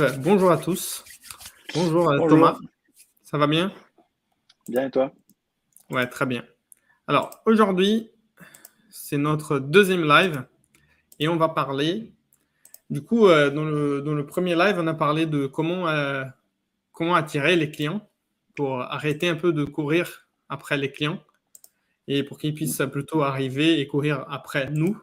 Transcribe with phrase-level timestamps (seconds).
[0.00, 0.20] live.
[0.20, 1.04] Bonjour à tous.
[1.74, 2.58] Bonjour, euh, Thomas.
[3.24, 3.72] Ça va bien?
[4.68, 5.12] Bien et toi?
[5.90, 6.44] Ouais, très bien.
[7.06, 8.10] Alors aujourd'hui,
[8.90, 10.44] c'est notre deuxième live
[11.18, 12.12] et on va parler.
[12.90, 16.24] Du coup, euh, dans, le, premier live, on a parlé de comment, euh,
[16.92, 18.08] comment attirer les clients
[18.56, 21.22] pour arrêter un peu de courir après les clients
[22.06, 24.98] et pour qu'ils puissent plutôt arriver et courir après nous.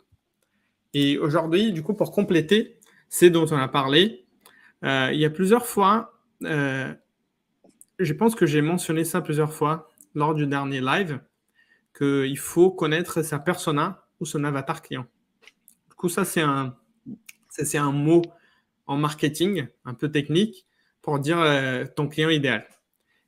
[0.94, 4.25] Et aujourd'hui, du coup, pour compléter, c'est dont on a parlé,
[4.86, 10.34] euh, il y a plusieurs fois, je pense que j'ai mentionné ça plusieurs fois lors
[10.34, 11.20] du dernier live,
[11.98, 15.06] qu'il faut connaître sa persona ou son avatar client.
[15.90, 18.22] Du coup, ça, c'est un, mot
[18.88, 20.66] en marketing, un peu technique,
[21.02, 22.66] pour dire euh, ton client idéal.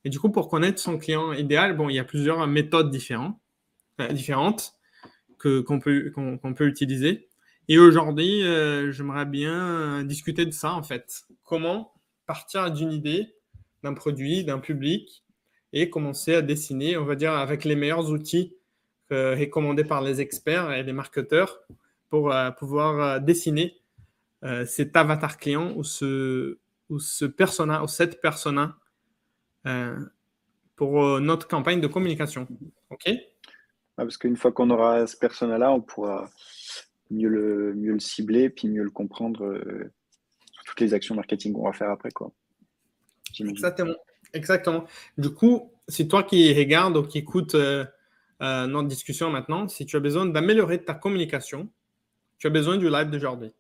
[0.04, 3.40] Et du coup, pour connaître son client idéal, il y a plusieurs méthodes différentes,
[4.00, 4.14] euh,
[5.38, 7.27] que, qu'on, peut utiliser.
[7.70, 11.24] Et aujourd'hui, euh, j'aimerais bien discuter de ça, en fait.
[11.44, 11.94] Comment
[12.26, 13.36] partir d'une idée,
[13.84, 15.24] d'un produit, d'un public,
[15.74, 18.56] et commencer à dessiner, on va dire, avec les meilleurs outils
[19.12, 21.62] euh, recommandés par les experts et les marketeurs
[22.10, 23.78] pour euh, pouvoir euh, dessiner
[24.66, 28.78] cet avatar client ou ce, ou ce persona ou cette persona
[30.76, 32.48] pour notre campagne de communication.
[32.92, 33.10] OK?
[33.96, 36.30] Parce qu'une fois qu'on aura ce persona-là, on pourra
[37.12, 39.60] mieux le, mieux le cibler puis mieux le comprendre
[40.52, 42.12] sur toutes les actions marketing qu'on va faire après.
[42.12, 42.32] Quoi.
[43.40, 43.96] Exactement.
[44.34, 44.86] Exactement.
[45.18, 47.86] Du coup, c'est toi qui regardes ou qui écoutes euh,
[48.42, 51.70] euh, notre discussion maintenant, si tu as besoin d'améliorer ta communication,
[52.38, 53.54] tu as besoin du live d'aujourd'hui.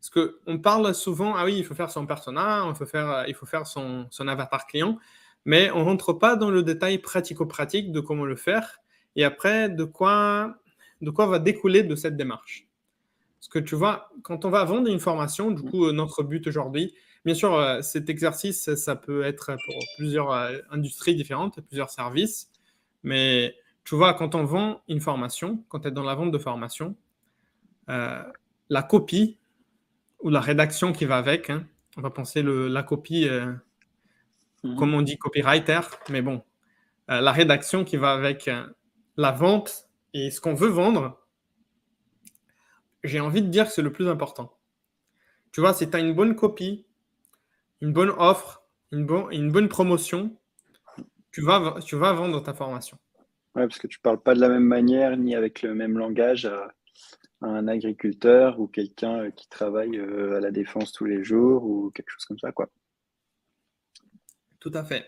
[0.00, 3.24] Parce qu'on parle souvent, ah oui, il faut faire son persona, il faut faire, euh,
[3.26, 4.98] il faut faire son, son avatar client,
[5.44, 8.80] mais on ne rentre pas dans le détail pratico-pratique de comment le faire
[9.16, 10.58] et après de quoi,
[11.00, 12.65] de quoi va découler de cette démarche.
[13.46, 16.94] Parce que tu vois, quand on va vendre une formation, du coup, notre but aujourd'hui,
[17.26, 22.52] Bien sûr, euh, cet exercice, ça peut être pour plusieurs euh, industries différentes, plusieurs services.
[23.02, 26.38] Mais tu vois, quand on vend une formation, quand tu es dans la vente de
[26.38, 26.94] formation,
[27.88, 28.22] euh,
[28.68, 29.40] la copie
[30.20, 33.28] ou la rédaction qui va avec, hein, on va penser le, la copie,
[34.62, 34.76] mhm.
[34.76, 35.80] comme on dit copywriter,
[36.10, 36.44] mais bon,
[37.08, 38.48] la rédaction qui va avec
[39.16, 41.25] la vente et ce qu'on veut vendre,
[43.06, 44.56] j'ai envie de dire que c'est le plus important.
[45.52, 46.86] Tu vois, si tu as une bonne copie,
[47.80, 48.62] une bonne offre,
[48.92, 50.36] une, une bonne promotion,
[51.32, 52.98] tu vas, tu vas vendre ta formation.
[53.54, 55.98] Oui, parce que tu ne parles pas de la même manière ni avec le même
[55.98, 56.72] langage à,
[57.42, 61.90] un agriculteur ou quelqu'un euh, qui travaille euh, à la défense tous les jours ou
[61.90, 62.52] quelque chose comme ça.
[62.52, 62.68] quoi.
[64.58, 65.04] Tout à fait.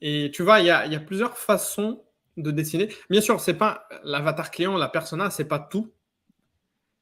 [0.00, 2.02] Et tu vois, il y a, y a, plusieurs façons
[2.38, 2.88] de dessiner.
[3.10, 5.92] Bien sûr, c'est pas l'avatar client, la persona, c'est pas tout.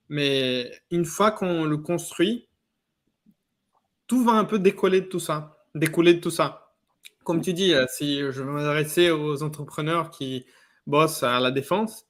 [0.08, 2.48] Mais une fois qu'on le construit,
[4.06, 6.72] tout va un peu décoller de tout ça, découler de tout ça.
[7.24, 10.46] Comme tu dis, euh, si je veux m'adresser aux entrepreneurs qui
[10.86, 12.06] bossent à la défense,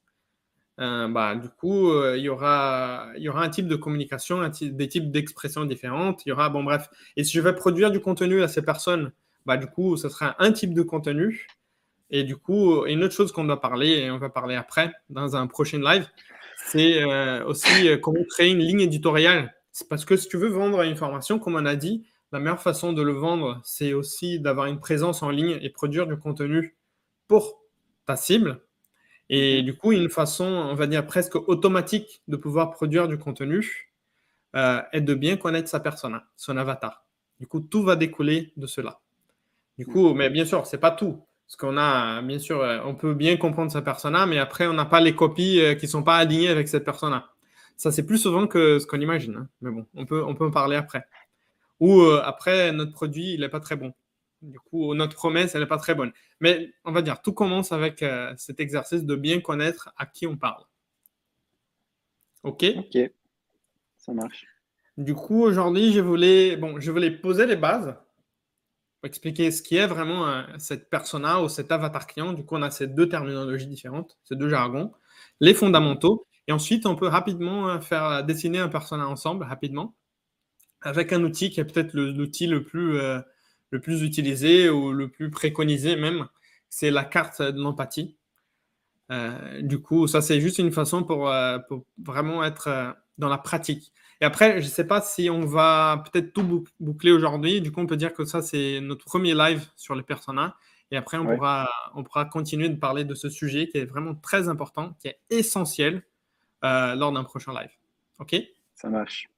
[0.79, 4.87] euh, bah, du coup, euh, il, y aura, y aura un type de communication, des
[4.87, 6.23] types d'expressions différentes.
[6.25, 6.89] Il y aura, bon, bref.
[7.15, 9.11] Et si je vais produire du contenu à ces personnes,
[9.45, 11.47] bah, du coup, ce sera un type de contenu.
[12.09, 15.35] Et du coup, une autre chose qu'on doit parler, et on va parler après dans
[15.35, 16.07] un prochain live,
[16.65, 17.03] c'est
[17.43, 21.37] aussi comment créer une ligne éditoriale c'est parce que si tu veux vendre une formation,
[21.37, 25.21] comme on a dit, la meilleure façon de le vendre, c'est aussi d'avoir une présence
[25.21, 26.75] en ligne et produire du contenu
[27.27, 27.61] pour
[28.07, 28.59] ta cible.
[29.29, 29.65] Et mhm.
[29.65, 33.93] du coup, une façon, on va dire presque automatique de pouvoir produire du contenu
[34.55, 37.05] euh, est de bien connaître sa persona, son avatar.
[37.39, 38.99] Du coup, tout va découler de cela.
[39.77, 40.17] Du coup, mhm.
[40.17, 41.23] mais bien sûr, c'est pas tout.
[41.47, 44.73] Parce qu'on a, bien sûr, euh, on peut bien comprendre sa persona, mais après, on
[44.73, 47.29] n'a pas les copies euh, qui ne sont pas alignées avec cette persona.
[47.77, 49.35] Ça, c'est plus souvent que ce qu'on imagine.
[49.35, 49.49] Hein.
[49.61, 51.05] Mais bon, on peut, on peut en parler après.
[51.79, 53.93] Ou euh, après, notre produit, il n'est pas très bon.
[54.41, 56.11] Du coup, notre promesse, elle n'est pas très bonne.
[56.39, 60.27] Mais on va dire, tout commence avec euh, cet exercice de bien connaître à qui
[60.27, 60.63] on parle.
[62.43, 62.65] OK?
[62.77, 62.97] OK.
[63.97, 64.45] Ça marche.
[64.97, 67.95] Du coup, aujourd'hui, je voulais, bon, je voulais poser les bases
[69.07, 72.33] expliquer ce qui est vraiment euh, cette persona ou cet avatar client.
[72.33, 74.91] Du coup, on a ces deux terminologies différentes, ces deux jargons,
[75.39, 79.95] les fondamentaux et ensuite, on peut rapidement euh, faire dessiner un personnage ensemble, rapidement,
[80.81, 83.19] avec un outil qui est peut-être l'outil le, plus, euh,
[83.71, 86.27] le plus utilisé ou le plus préconisé même,
[86.69, 88.17] c'est la carte de l'empathie.
[89.11, 91.31] Euh, du coup, ça, c'est juste une façon pour,
[92.03, 93.91] vraiment être dans la pratique.
[94.19, 97.61] Et après, je ne sais pas si on va peut-être tout boucler aujourd'hui.
[97.61, 100.51] Du coup, on peut dire que ça, c'est notre premier live sur les personnages.
[100.89, 104.15] Et après, on, pourra, on pourra continuer de parler de ce sujet qui est vraiment
[104.15, 106.03] très important, qui est essentiel
[106.63, 107.69] euh, lors d'un prochain live.
[108.19, 108.35] OK?
[108.73, 109.29] Ça marche.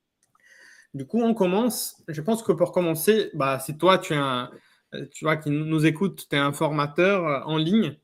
[0.93, 2.01] Du coup, on commence.
[2.07, 4.51] Je pense que pour commencer, bah, si toi, tu es un,
[5.11, 7.97] tu vois, qui nous écoute, tu es un formateur en ligne,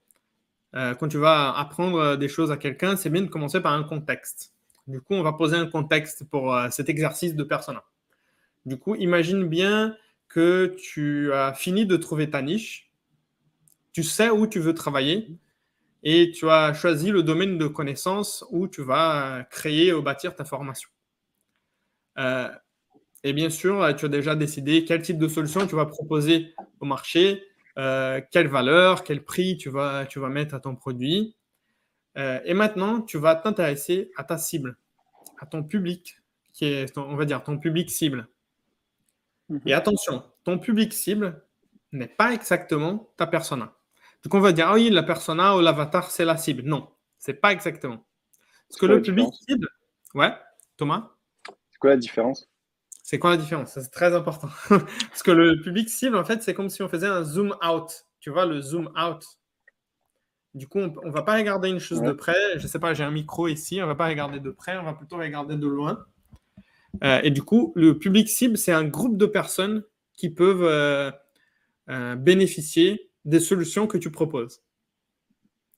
[0.75, 3.83] euh, quand tu vas apprendre des choses à quelqu'un, c'est bien de commencer par un
[3.83, 4.54] contexte.
[4.87, 7.83] Du coup, on va poser un contexte pour euh, cet exercice de persona.
[8.65, 9.95] Du coup, imagine bien
[10.27, 12.91] que tu as fini de trouver ta niche,
[13.93, 15.37] tu sais où tu veux travailler
[16.03, 20.45] et tu as choisi le domaine de connaissance où tu vas créer ou bâtir ta
[20.45, 20.89] formation.
[22.17, 22.49] Euh,
[23.23, 26.85] et bien sûr, tu as déjà décidé quel type de solution tu vas proposer au
[26.85, 27.43] marché,
[27.79, 31.35] euh, quelle valeur, quel prix tu vas mettre à ton produit.
[32.17, 34.77] Euh, et maintenant, tu vas t'intéresser à ta cible,
[35.39, 36.17] à ton public,
[36.53, 38.27] qui est, on va dire, ton public cible.
[39.49, 39.61] Mhm.
[39.65, 41.43] Et attention, ton public cible
[41.91, 43.75] n'est pas exactement ta persona.
[44.23, 46.63] Donc on va dire, ah oui, la persona ou l'avatar, c'est la cible.
[46.63, 46.89] Non,
[47.19, 48.05] c'est pas exactement.
[48.67, 49.69] Parce que le public cible,
[50.15, 50.33] ouais,
[50.77, 51.11] Thomas?
[51.71, 52.49] C'est quoi la différence?
[53.03, 53.73] C'est quoi la différence?
[53.73, 54.49] C'est très important.
[54.69, 58.07] Parce que le public cible, en fait, c'est comme si on faisait un zoom out.
[58.19, 59.23] Tu vois, le zoom out.
[60.55, 62.57] Du coup, on ne va pas regarder une chose de près.
[62.57, 63.79] Je ne sais pas, j'ai un micro ici.
[63.79, 66.05] On ne va pas regarder de près, on va plutôt regarder de loin.
[67.03, 71.11] Euh, et du coup, le public cible, c'est un groupe de personnes qui peuvent euh,
[71.89, 74.63] euh, bénéficier des solutions que tu proposes.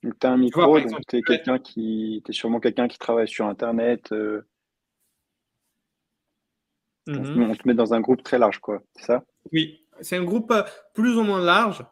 [0.04, 3.48] Donc, tu as un micro, tu es, quelqu'un qui, es sûrement quelqu'un qui travaille sur
[3.48, 4.12] Internet.
[4.12, 4.44] Mhm.
[7.50, 8.84] On, te met dans un groupe très large, quoi.
[8.96, 9.24] C'est ça?
[9.52, 10.54] Oui, c'est un groupe
[10.94, 11.84] plus ou moins large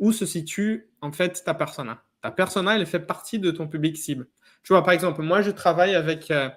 [0.00, 2.02] où se situe en fait ta persona.
[2.22, 4.28] Ta persona, elle fait partie de ton public cible.
[4.62, 6.48] Tu vois, par exemple, moi, je travaille avec, euh,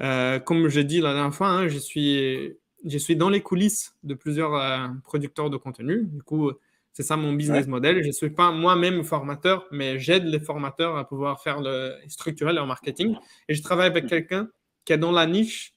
[0.00, 3.94] euh, comme j'ai dit la dernière fois, hein, je, suis, je suis dans les coulisses
[4.02, 6.04] de plusieurs producteurs de contenu.
[6.04, 6.52] Du coup,
[6.98, 8.02] c'est ça mon business model.
[8.02, 12.52] Je ne suis pas moi-même formateur, mais j'aide les formateurs à pouvoir faire le, structurer
[12.52, 13.16] leur marketing.
[13.48, 14.48] Et je travaille avec quelqu'un
[14.84, 15.74] qui est dans la niche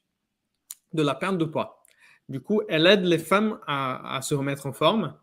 [0.94, 1.84] de la perte de poids.
[2.28, 5.14] Du coup, elle aide les femmes à, se remettre en forme.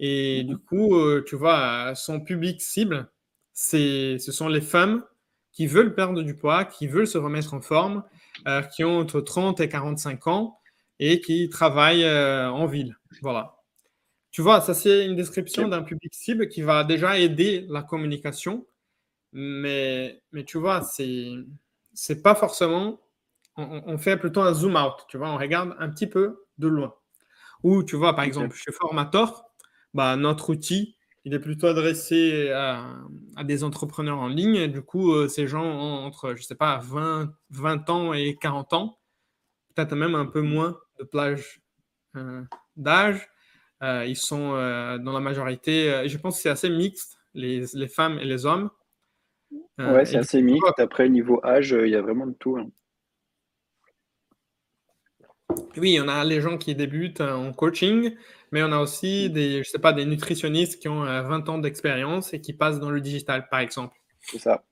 [0.00, 3.10] Et du coup, euh, tu vois, son public cible,
[3.52, 5.04] ce sont les femmes
[5.52, 8.02] qui veulent perdre du poids, qui veulent se remettre en forme,
[8.48, 10.58] euh, qui ont entre 30 et 45 ans
[10.98, 12.96] et qui travaillent euh, en ville.
[13.20, 13.56] Voilà.
[14.30, 18.66] Tu vois, ça c'est une description d'un public cible qui va déjà aider la communication,
[19.32, 21.32] mais, mais tu vois, c'est
[21.94, 23.00] c'est pas forcément
[23.56, 26.94] on, fait plutôt un zoom out, tu vois, on regarde un petit peu de loin.
[27.62, 29.51] Ou tu vois, par exemple, chez Formator,
[29.94, 33.04] bah, notre outil, il est plutôt adressé à,
[33.44, 34.66] des entrepreneurs en ligne.
[34.66, 38.72] du coup, euh, ces gens ont entre, je sais pas, 20, 20 ans et 40
[38.72, 38.98] ans,
[39.74, 41.60] peut-être même un peu moins de plage
[42.16, 42.42] euh,
[42.76, 43.28] d'âge.
[43.82, 48.24] Euh, ils sont dans la majorité, je pense que c'est assez mixte, les, femmes et
[48.24, 48.70] les hommes.
[49.78, 50.78] ouais, c'est assez mixte.
[50.78, 52.56] Après, niveau âge, il y a vraiment de tout.
[52.56, 52.70] Hein.
[55.76, 58.14] Oui, on a les gens qui débutent en coaching,
[58.50, 61.58] mais on a aussi des, je sais pas, des nutritionnistes qui ont 20 euh, ans
[61.58, 63.96] d'expérience et qui passent dans le digital, par exemple.
[64.20, 64.64] C'est ça.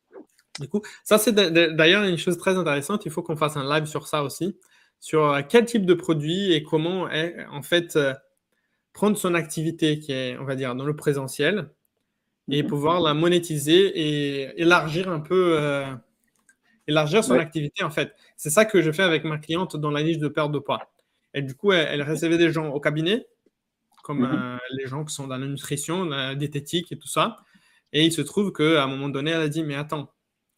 [0.59, 3.07] Du coup, ça c'est d'ailleurs une chose très intéressante.
[3.07, 4.59] Il faut qu'on fasse un live sur ça aussi,
[4.99, 7.09] sur euh, quel type de produit et comment
[7.51, 8.13] en fait euh,
[8.93, 11.71] prendre son activité qui est, on va dire, dans le présentiel
[12.51, 12.69] et mhm.
[12.69, 15.57] pouvoir la monétiser et élargir un peu
[16.91, 18.13] élargir son activité, en fait.
[18.37, 20.90] C'est ça que je fais avec ma cliente dans la niche de perte de poids.
[21.35, 23.27] Et du coup, elle, recevait des gens au cabinet,
[24.03, 24.33] comme mhm.
[24.35, 27.37] euh, les gens qui sont dans la nutrition, la diététique et tout ça.
[27.93, 30.13] Et il se trouve qu'à un moment donné, elle a dit, mais attends,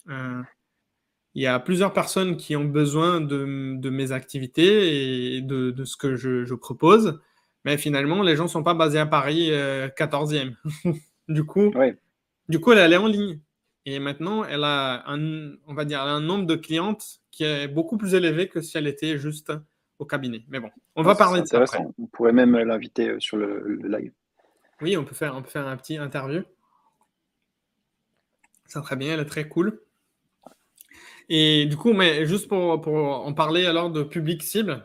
[0.09, 0.43] euh,
[1.35, 3.45] il y a plusieurs personnes qui ont besoin de,
[3.91, 7.21] mes activités et de, ce que je, propose.
[7.65, 10.55] Mais finalement, les gens ne sont pas basés à Paris 14e.
[10.87, 10.93] Euh,
[11.29, 11.73] du coup,
[12.49, 13.41] du coup, elle est allée en ligne.
[13.85, 17.97] Et maintenant, elle a un, on va dire, un nombre de clientes qui est beaucoup
[17.97, 19.53] plus élevé que si elle était juste
[20.03, 20.45] au cabinet.
[20.49, 21.85] Mais bon, on va parler de ça après.
[21.99, 24.13] On pourrait même l'inviter euh, sur le, live.
[24.81, 26.43] Oui, on peut, faire, on peut faire un petit interview.
[28.67, 29.81] Ça très bien, elle est très cool.
[31.29, 34.85] Et du coup, mais juste pour, pour en parler alors de public cible,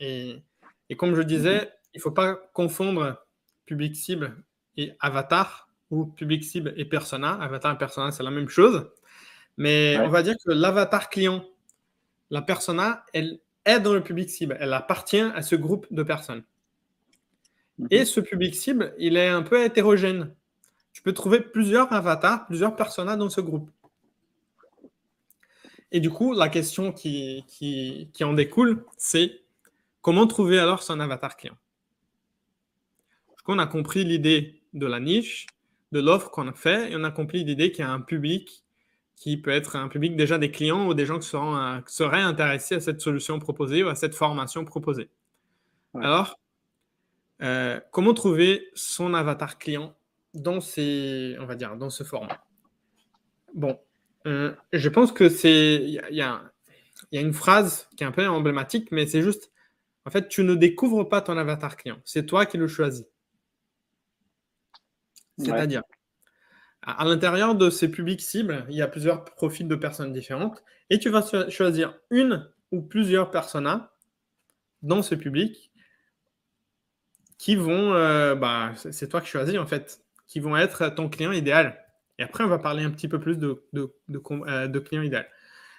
[0.00, 0.42] et,
[0.88, 1.70] et comme je disais, mhm.
[1.94, 3.24] il ne faut pas confondre
[3.64, 4.42] public cible
[4.76, 7.34] et avatar ou public cible et persona.
[7.34, 8.90] Avatar et persona, c'est la même chose.
[9.56, 11.44] Mais on va dire que l'avatar client,
[12.30, 14.56] la persona, elle est dans le public cible.
[14.60, 16.42] Elle appartient à ce groupe de personnes.
[17.78, 17.88] Mhm.
[17.90, 20.34] Et ce public cible, il est un peu hétérogène.
[20.92, 23.70] Tu peux trouver plusieurs avatars, plusieurs personas dans ce groupe.
[25.90, 29.42] Et du coup, la question qui, qui, qui en découle, c'est
[30.00, 31.56] comment trouver alors son avatar client?
[33.46, 35.46] On a compris l'idée de la niche,
[35.92, 38.61] de l'offre qu'on a fait et on a compris l'idée qu'il y a un public
[39.22, 42.80] qui peut être un public déjà des clients ou des gens qui, seraient intéressés à
[42.80, 45.10] cette solution proposée ou à cette formation proposée.
[45.94, 46.40] Alors,
[47.40, 49.94] euh, comment trouver son avatar client
[50.34, 52.44] dans ces, on va dire, dans ce format?
[53.54, 53.78] Bon,
[54.26, 56.50] euh, je pense que c'est, il y, y, a
[57.12, 59.52] une phrase qui est un peu emblématique, mais c'est juste,
[60.04, 63.06] en fait, tu ne découvres pas ton avatar client, c'est toi qui le choisis.
[65.38, 65.82] C'est-à-dire,
[66.82, 70.98] à l'intérieur de ces publics cibles, il y a plusieurs profils de personnes différentes et
[70.98, 73.92] tu vas choisir une ou plusieurs personas
[74.82, 75.70] dans ce public
[77.38, 81.32] qui vont, euh, bah, c'est toi qui choisis en fait, qui vont être ton client
[81.32, 81.78] idéal.
[82.18, 85.28] Et après, on va parler un petit peu plus de, de, de, euh, idéal.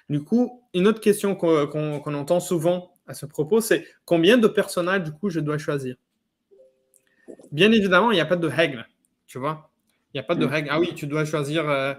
[0.10, 5.04] Du coup, une autre question qu'on entend souvent à ce propos, c'est combien de personnages
[5.04, 5.96] du coup je dois choisir?
[7.52, 8.86] Bien évidemment, il n'y a pas de règle,
[9.28, 9.73] tu vois?
[10.14, 10.50] Il n'y a pas de mm.
[10.50, 10.70] règle.
[10.72, 11.94] Ah oui, tu dois choisir euh,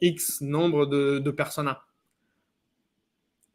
[0.00, 1.84] X nombre de, de personas.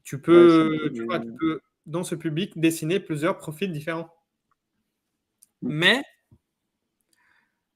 [0.04, 4.14] Tu peux, tu, peux, dans ce public, dessiner plusieurs profils différents.
[5.62, 5.70] Mm.
[5.70, 6.04] Mais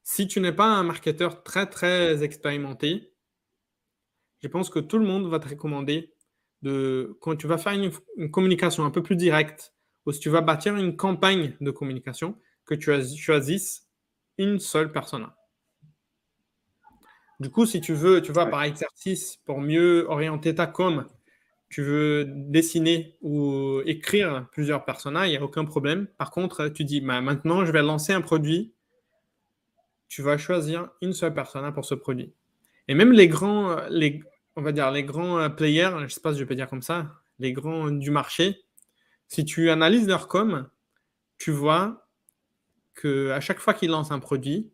[0.04, 3.14] si tu n'es pas un marketeur très, très expérimenté,
[4.42, 6.14] je pense que tout le monde va te recommander
[6.62, 9.74] de, quand tu vas faire une, une communication un peu plus directe,
[10.06, 13.90] ou si tu vas bâtir une campagne de communication, que tu choisisses
[14.38, 15.36] une seule persona.
[17.40, 21.06] Du coup, si tu veux, tu vois, par exercice, pour mieux orienter ta com,
[21.70, 26.08] tu veux dessiner ou écrire plusieurs personnages, il n'y a aucun problème.
[26.18, 28.74] Par contre, tu dis, bah, maintenant, je vais lancer un produit.
[30.10, 32.34] Tu vas choisir une seule persona pour ce produit.
[32.88, 34.22] Et même les grands, les,
[34.56, 36.82] on va dire, les grands players, je ne sais pas si je peux dire comme
[36.82, 38.64] ça, les grands du marché,
[39.28, 40.68] si tu analyses leur com,
[41.38, 42.08] tu vois
[42.96, 44.72] que à chaque fois qu'ils lancent un produit,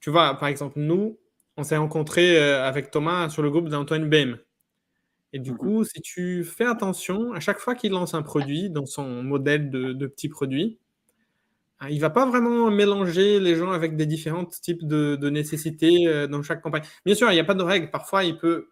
[0.00, 1.18] tu vois, par exemple, nous,
[1.56, 4.38] on s'est rencontré euh, avec Thomas sur le groupe d'Antoine BM.
[5.32, 5.58] Et du mhm.
[5.58, 9.70] coup, si tu fais attention, à chaque fois qu'il lance un produit dans son modèle
[9.70, 10.78] de, de petit produit,
[11.80, 16.06] hein, il ne va pas vraiment mélanger les gens avec des différents types de, nécessités
[16.06, 16.82] euh, dans chaque campagne.
[17.04, 17.90] Bien sûr, il n'y a pas de règle.
[17.90, 18.68] Parfois, il peut,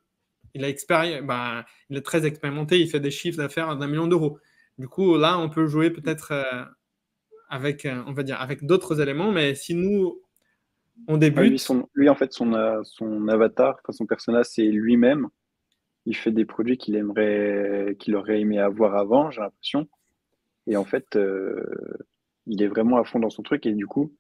[0.54, 4.38] il a bah, il est très expérimenté, il fait des chiffres d'affaires d'un million d'euros.
[4.78, 6.64] Du coup, là, on peut jouer peut-être euh,
[7.48, 9.32] avec, on va dire, avec d'autres éléments.
[9.32, 10.23] Mais si nous,
[11.08, 11.70] on débute.
[11.94, 15.28] lui, en fait, son, euh, son avatar, son personnage, c'est lui-même.
[16.06, 19.88] Il fait des produits qu'il aimerait, qu'il aurait aimé avoir avant, j'ai l'impression.
[20.66, 21.64] Et en fait, euh,
[22.46, 23.66] il est vraiment à fond dans son truc.
[23.66, 24.14] Et du coup,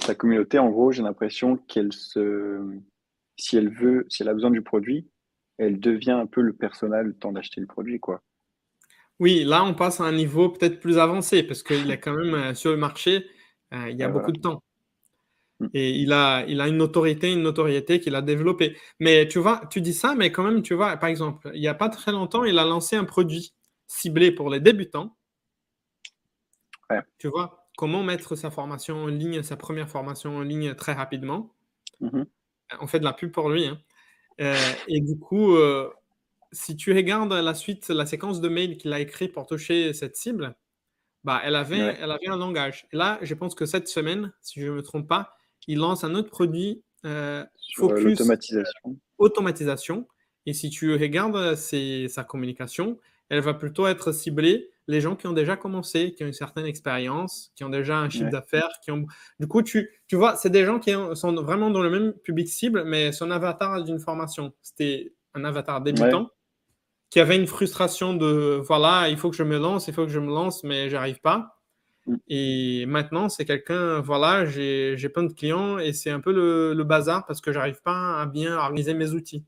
[0.00, 2.60] sa communauté, en gros, j'ai l'impression qu'elle se,
[3.36, 5.08] si elle veut, si elle a besoin du produit,
[5.58, 8.22] elle devient un peu le personnage le temps d'acheter le produit, quoi.
[9.20, 12.34] Oui, là, on passe à un niveau peut-être plus avancé parce qu'il est quand même
[12.34, 13.26] euh, sur le marché,
[13.72, 14.62] il y a beaucoup de temps.
[15.64, 15.68] Mm.
[15.74, 18.76] Et il a, il a une autorité, une notoriété qu'il a développée.
[19.00, 21.68] Mais tu vois, tu dis ça, mais quand même, tu vois, par exemple, il n'y
[21.68, 23.54] a pas très longtemps, il a lancé un produit
[23.86, 25.16] ciblé pour les débutants.
[27.18, 31.52] Tu vois, comment mettre sa formation en ligne, sa première formation en ligne très rapidement.
[32.00, 32.26] Mm-hmm.
[32.80, 33.66] On fait de la pub pour lui.
[33.66, 33.80] Hein.
[34.40, 34.54] Euh,
[34.86, 35.90] et du coup, euh,
[36.52, 40.16] si tu regardes la suite, la séquence de mails qu'il a écrit pour toucher cette
[40.16, 40.54] cible,
[41.24, 42.86] bah, elle, avait, elle avait un langage.
[42.92, 45.33] Et là, je pense que cette semaine, si je ne me trompe pas,
[45.66, 47.44] il lance un autre produit euh,
[47.74, 48.96] focus automatisation.
[49.18, 50.08] automatisation.
[50.46, 52.98] Et si tu regardes sa communication,
[53.30, 56.66] elle va plutôt être ciblée les gens qui ont déjà commencé, qui ont une certaine
[56.66, 59.06] expérience, qui ont déjà un chiffre d'affaires, qui ont.
[59.40, 62.48] Du coup, tu, tu vois, c'est des gens qui sont vraiment dans le même public
[62.48, 66.30] cible, mais son avatar d'une formation, c'était un avatar débutant
[67.14, 70.10] qui avait une frustration de voilà, il faut que je me lance, il faut que
[70.10, 71.60] je me lance, mais j'arrive pas.
[72.06, 72.16] Mm.
[72.28, 77.26] Et maintenant, c'est quelqu'un, voilà, j'ai plein de clients et c'est un peu le, bazar
[77.26, 79.44] parce que j'arrive pas à bien organiser mes outils.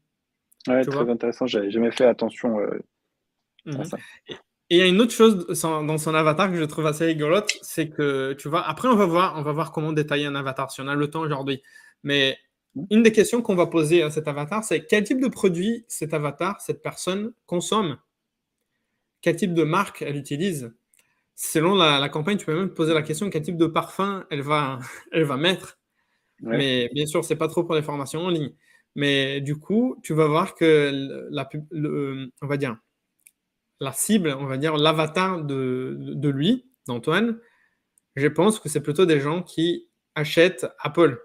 [0.66, 1.46] Ouais, très intéressant.
[1.46, 2.78] J'avais jamais fait attention euh,
[3.66, 3.84] à mhm.
[3.84, 3.98] ça.
[4.68, 7.56] Et il y a une autre chose dans son avatar que je trouve assez rigolote,
[7.62, 10.72] c'est que tu vois, après on va voir, on va voir comment détailler un avatar
[10.72, 11.62] si on a le temps aujourd'hui.
[12.02, 12.36] Mais
[12.75, 12.86] mm.
[12.90, 16.14] une des questions qu'on va poser à cet avatar, c'est quel type de produit cet
[16.14, 17.98] avatar, cette personne consomme?
[19.20, 20.72] Quel type de marque elle utilise?
[21.36, 24.80] Selon la, campagne, tu peux même poser la question quel type de parfum elle va,
[25.12, 25.78] elle va mettre.
[26.40, 28.52] Mais bien sûr, c'est pas trop pour les formations en ligne.
[28.94, 30.90] Mais du coup, tu vas voir que
[31.30, 32.76] la, le, on va dire,
[33.80, 37.38] la cible, on va dire l'avatar de, de, lui, d'Antoine,
[38.16, 41.22] je pense que c'est plutôt des gens qui achètent Apple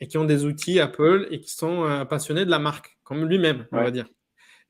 [0.00, 3.24] et qui ont des outils Apple et qui sont euh, passionnés de la marque, comme
[3.24, 4.08] lui-même, on va dire.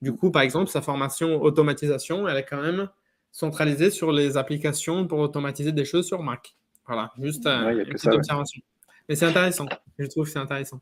[0.00, 2.88] Du coup, par exemple, sa formation automatisation, elle est quand même
[3.36, 6.56] centralisé sur les applications pour automatiser des choses sur Mac.
[6.86, 8.62] Voilà, juste euh, une petite observation.
[9.06, 9.66] Mais c'est intéressant,
[9.98, 10.80] je trouve que c'est intéressant.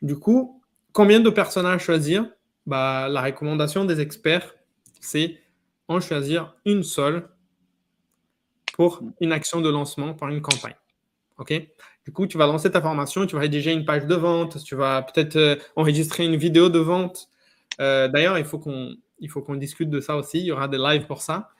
[0.00, 2.30] Du coup, combien de personnages choisir?
[2.66, 4.54] Bah, la recommandation des experts,
[5.00, 5.40] c'est
[5.88, 7.28] en choisir une seule
[8.74, 10.76] pour une action de lancement, pour une campagne.
[11.38, 11.52] OK?
[12.04, 14.76] Du coup, tu vas lancer ta formation, tu vas rédiger une page de vente, tu
[14.76, 17.28] vas peut-être euh, enregistrer une vidéo de vente.
[17.80, 18.94] Euh, d'ailleurs, il faut qu'on
[19.28, 20.38] qu'on discute de ça aussi.
[20.38, 21.50] Il y aura des lives pour ça.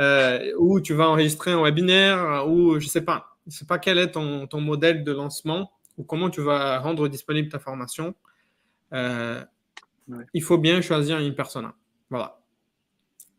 [0.00, 3.36] Euh, ou tu vas enregistrer un webinaire, ou je ne sais pas.
[3.46, 6.78] Je ne sais pas quel est ton, ton, modèle de lancement ou comment tu vas
[6.80, 8.14] rendre disponible ta formation.
[8.92, 11.74] Il faut bien choisir une persona.
[12.10, 12.40] Voilà.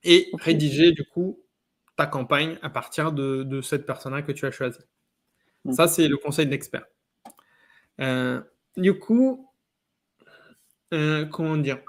[0.04, 1.40] Et rédiger, du coup,
[1.96, 4.80] ta campagne à partir de, cette persona que tu as choisie.
[5.64, 5.74] Mm.
[5.74, 6.86] Ça, c'est le conseil d'expert.
[8.02, 8.42] Euh,
[8.78, 9.50] du coup,
[10.94, 11.80] euh, comment dire?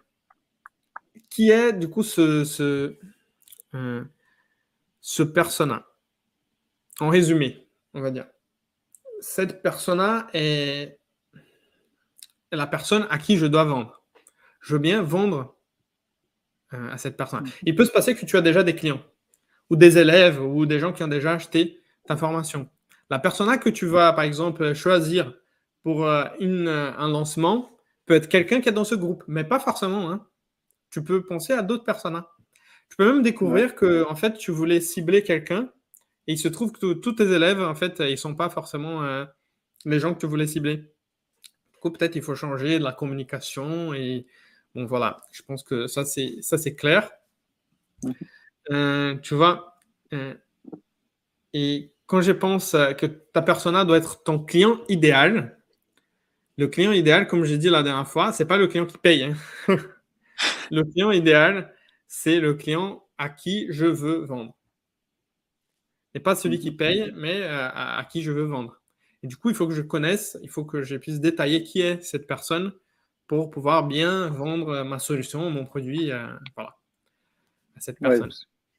[1.37, 2.97] Qui est du coup ce, ce,
[3.75, 4.03] euh,
[5.03, 5.87] ce persona?
[6.99, 8.25] En résumé, on va dire.
[9.21, 10.99] Cette persona est
[12.53, 14.03] la personne à qui je dois vendre.
[14.63, 15.59] Je veux bien vendre
[16.71, 17.45] à cette personne.
[17.45, 17.51] Mm.
[17.65, 19.03] Il peut se passer que tu as déjà des clients
[19.69, 22.67] ou des élèves ou des gens qui ont déjà acheté ta formation.
[23.11, 25.35] La persona que tu vas, par exemple, choisir
[25.83, 27.77] pour euh, une, euh, un lancement
[28.07, 30.11] peut être quelqu'un qui est dans ce groupe, mais pas forcément.
[30.11, 30.27] Hein.
[30.91, 32.31] Tu peux penser à d'autres personas.
[32.89, 35.71] Tu peux même découvrir que, en fait, tu voulais cibler quelqu'un
[36.27, 39.05] et il se trouve que tous tes élèves, en fait, ils ne sont pas forcément
[39.05, 39.25] euh,
[39.85, 40.77] les gens que tu voulais cibler.
[40.79, 44.27] Du coup, peut-être il faut changer de la communication et
[44.75, 45.19] bon, voilà.
[45.33, 47.11] Je pense que ça, c'est, ça, c'est clair.
[48.71, 49.79] Euh, tu vois,
[50.13, 50.35] euh,
[51.53, 55.59] et quand je pense que ta persona doit être ton client idéal,
[56.59, 59.25] le client idéal, comme j'ai dit la dernière fois, c'est pas le client qui paye.
[59.25, 59.35] Hein.
[60.71, 61.75] le client idéal,
[62.07, 64.57] c'est le client à qui je veux vendre.
[66.15, 68.81] Et pas celui qui paye, mais euh, à, qui je veux vendre.
[69.23, 71.81] Et du coup, il faut que je connaisse, il faut que je puisse détailler qui
[71.81, 72.73] est cette personne
[73.27, 76.11] pour pouvoir bien vendre ma solution, mon produit,
[76.55, 76.77] voilà,
[77.77, 78.31] à cette personne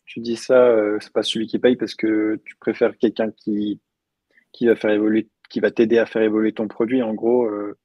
[0.08, 3.80] tu dis ça, euh, c'est pas celui qui paye parce que tu préfères quelqu'un qui,
[4.54, 7.78] qui va faire évoluer, qui va t'aider à faire évoluer ton produit, en gros, euh,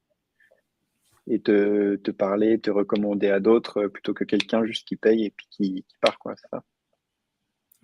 [1.27, 5.27] et te, te, parler, te recommander à d'autres, euh, plutôt que quelqu'un juste qui paye
[5.27, 6.63] et puis qui, part, quoi, ça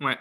[0.01, 0.17] Ouais.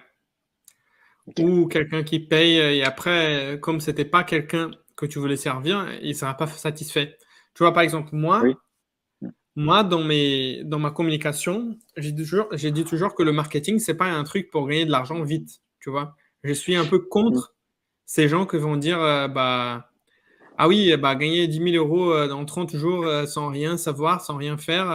[1.38, 6.16] Ou quelqu'un qui paye et après, comme c'était pas quelqu'un que tu voulais servir, il
[6.16, 7.16] sera pas satisfait.
[7.54, 8.42] Tu vois, par exemple, moi,
[9.59, 14.07] moi, dans, mes, dans ma communication, j'ai toujours, dit toujours que le marketing, c'est pas
[14.07, 15.61] un truc pour gagner de l'argent vite.
[15.81, 17.57] Tu vois, je suis un peu contre
[18.07, 19.88] ces gens qui vont dire euh, bah,
[20.59, 24.21] Ah oui, bah, gagner 10 000 euros euh, dans 30 jours euh, sans rien savoir,
[24.21, 24.90] sans rien faire,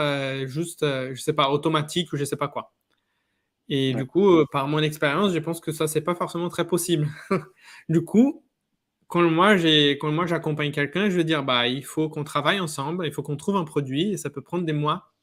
[0.48, 2.74] juste, je sais pas, automatique ou je sais pas quoi.
[3.70, 7.08] Et du coup, par mon expérience, je pense que ça, c'est pas forcément très possible.
[7.90, 8.44] du coup,
[9.08, 12.60] quand moi j'ai quand moi j'accompagne quelqu'un, je veux dire bah il faut qu'on travaille
[12.62, 15.14] ensemble, il faut qu'on trouve un produit et ça peut prendre des mois.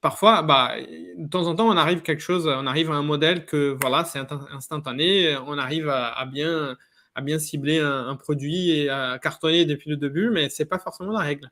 [0.00, 0.74] Parfois, bah,
[1.16, 4.04] de temps en temps, on arrive quelque chose, on arrive à un modèle que voilà,
[4.04, 4.20] c'est
[4.52, 6.76] instantané, on arrive à, bien
[7.18, 11.10] à bien cibler un, produit et à cartonner depuis le début, mais c'est pas forcément
[11.10, 11.50] la règle,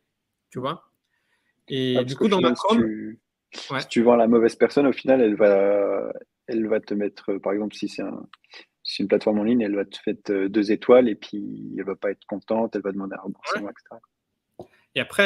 [0.48, 0.84] tu vois.
[1.66, 3.16] Et du coup, dans ma com,
[3.50, 6.12] si tu vends la mauvaise personne, au final, elle va,
[6.46, 8.28] elle va te mettre, par exemple, si c'est un,
[8.84, 11.84] c'est une plateforme en ligne, elle va te faire euh, deux étoiles et puis elle
[11.84, 14.00] va pas être contente, elle va demander un remboursement, etc.
[14.94, 15.24] Et après,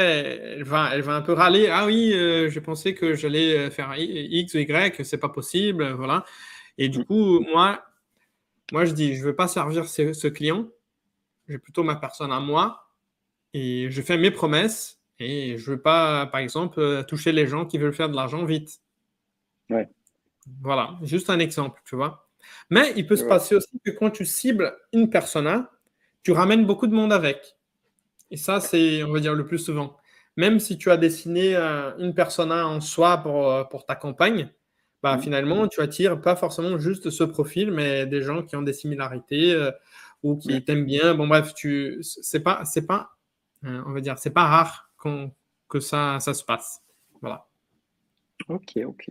[0.57, 1.68] elle va, elle va un peu râler.
[1.70, 5.90] Ah oui, euh, je pensais que j'allais euh, faire X ou Y, c'est pas possible,
[5.90, 6.24] voilà.
[6.79, 7.05] Et du mm.
[7.05, 7.85] coup, moi,
[8.72, 10.68] moi je dis, je veux pas servir ce, client,
[11.48, 12.88] j'ai plutôt ma personne à moi
[13.52, 17.78] et je fais mes promesses et je veux pas, par exemple, toucher les gens qui
[17.78, 18.80] veulent faire de l'argent vite.
[19.68, 19.88] Ouais.
[20.62, 22.28] Voilà, juste un exemple, tu vois.
[22.70, 25.70] Mais il peut se passer aussi que quand tu cibles une persona,
[26.22, 27.56] tu ramènes beaucoup de monde avec.
[28.30, 29.96] Et ça, c'est, on va dire, le plus souvent.
[30.37, 34.50] Même si tu as dessiné euh, une persona en soi pour, euh, pour ta campagne,
[35.02, 35.22] bah, mm.
[35.22, 39.52] finalement, tu attires pas forcément juste ce profil, mais des gens qui ont des similarités
[39.52, 39.70] euh,
[40.22, 41.14] ou qui t'aiment bien.
[41.14, 43.16] Bon, bref, tu, c'est pas, c'est pas,
[43.62, 44.90] on va dire, c'est pas rare
[45.68, 46.82] que ça, ça se passe.
[47.20, 47.46] Voilà.
[48.48, 49.10] Ok, ok.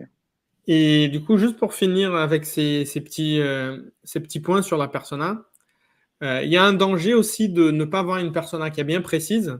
[0.68, 4.88] Et du coup, juste pour finir avec ces, petits, euh, ces petits points sur la
[4.88, 5.46] persona,
[6.22, 8.84] euh, il y a un danger aussi de ne pas avoir une persona qui est
[8.84, 9.60] bien précise,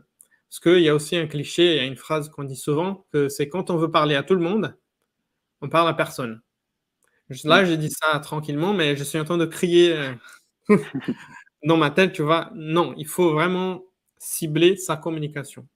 [0.50, 3.06] parce qu'il y a aussi un cliché, il y a une phrase qu'on dit souvent,
[3.12, 4.76] que c'est quand on veut parler à tout le monde,
[5.62, 6.42] on parle à personne.
[7.44, 10.14] Là, j'ai dit ça tranquillement, mais je suis en train de crier euh,
[11.64, 12.50] dans ma tête, tu vois.
[12.56, 13.84] Non, il faut vraiment
[14.18, 15.68] cibler sa communication.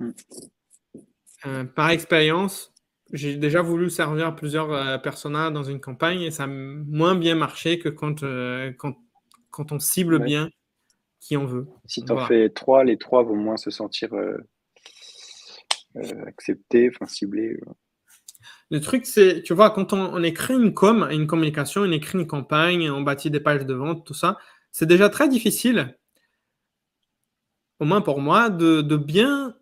[0.00, 1.64] Mm.
[1.76, 2.72] par expérience,
[3.12, 7.34] j'ai déjà voulu servir plusieurs euh, personnages dans une campagne et ça a moins bien
[7.34, 8.96] marché que quand, euh, quand,
[9.50, 10.50] quand, on cible bien
[11.20, 11.68] qui on veut.
[11.86, 14.38] Si tu en fais trois, les trois vont moins se sentir euh,
[15.96, 17.58] euh, accepter, enfin cibler.
[18.72, 22.26] Le truc, c'est, tu vois, quand on, écrit une com, une communication, on écrit une
[22.26, 24.38] campagne, on bâtit des pages de vente, tout ça,
[24.72, 25.94] c'est déjà très difficile,
[27.80, 29.54] au moins pour moi, de, bien.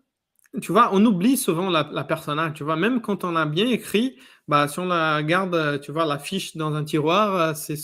[0.61, 3.67] Tu vois, on oublie souvent la, la persona, tu vois, même quand on a bien
[3.67, 7.75] écrit, bah, si on la garde, tu vois, la fiche dans un tiroir, c'est,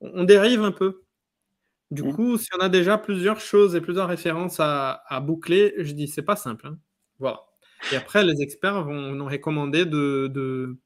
[0.00, 1.02] on dérive un peu.
[1.90, 2.14] Du mmh.
[2.14, 6.22] coup, si on a déjà plusieurs choses et plusieurs références à, boucler, je dis c'est
[6.22, 6.68] pas simple.
[6.68, 6.78] Hein.
[7.18, 7.40] Voilà.
[7.92, 10.76] Et après, les experts vont nous recommander de,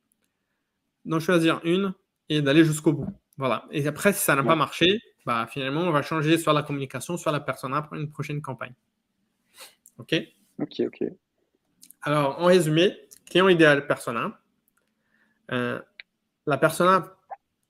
[1.04, 1.94] d'en choisir une
[2.28, 3.08] et d'aller jusqu'au bout.
[3.36, 3.66] Voilà.
[3.70, 7.16] Et après, si ça n'a pas marché, bah, finalement, on va changer soit la communication,
[7.16, 8.74] soit la persona pour une prochaine campagne.
[9.98, 10.14] OK?
[10.60, 11.04] OK, OK.
[12.02, 14.40] Alors, en résumé, client idéal, persona.
[15.52, 15.80] Euh,
[16.46, 17.16] la persona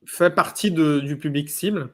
[0.06, 1.92] fait partie du public cible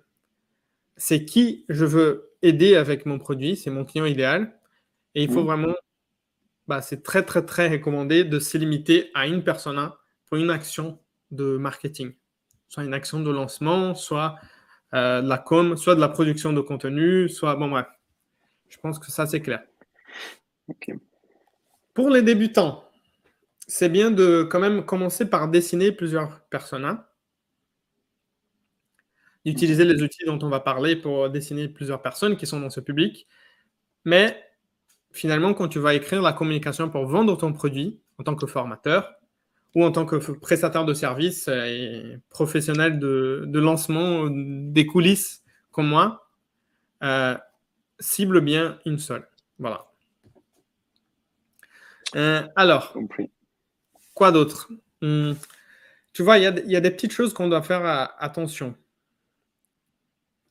[0.97, 4.53] c'est qui je veux aider avec mon produit, c'est mon client idéal.
[5.15, 5.47] Et il faut mmh.
[5.47, 5.75] vraiment,
[6.69, 10.99] bah, c'est très, très, très recommandé de se limiter à une persona pour une action
[11.31, 12.15] de marketing.
[12.69, 14.37] Soit une action de lancement, soit
[14.95, 17.87] euh, de la com, soit de la production de contenu, soit, bon, bref.
[18.69, 19.63] Je pense que ça, c'est clair.
[21.93, 22.85] Pour les débutants,
[23.67, 27.09] c'est bien de quand même commencer par dessiner plusieurs personas
[29.45, 32.81] d'utiliser les outils dont on va parler pour dessiner plusieurs personnes qui sont dans ce
[32.81, 33.29] public.
[34.05, 34.43] Mais
[35.15, 39.15] finalement, quand tu vas écrire la communication pour vendre ton produit en tant que formateur
[39.75, 46.29] ou en tant que prestataire de services et professionnel de, lancement des coulisses comme moi,
[47.03, 47.37] euh,
[47.99, 49.27] cible bien une seule.
[49.59, 49.87] Voilà.
[52.15, 52.97] Euh, alors,
[54.13, 54.69] quoi d'autre?
[55.03, 55.35] Hum,
[56.13, 58.77] Tu vois, il y, y, a des petites choses qu'on doit faire attention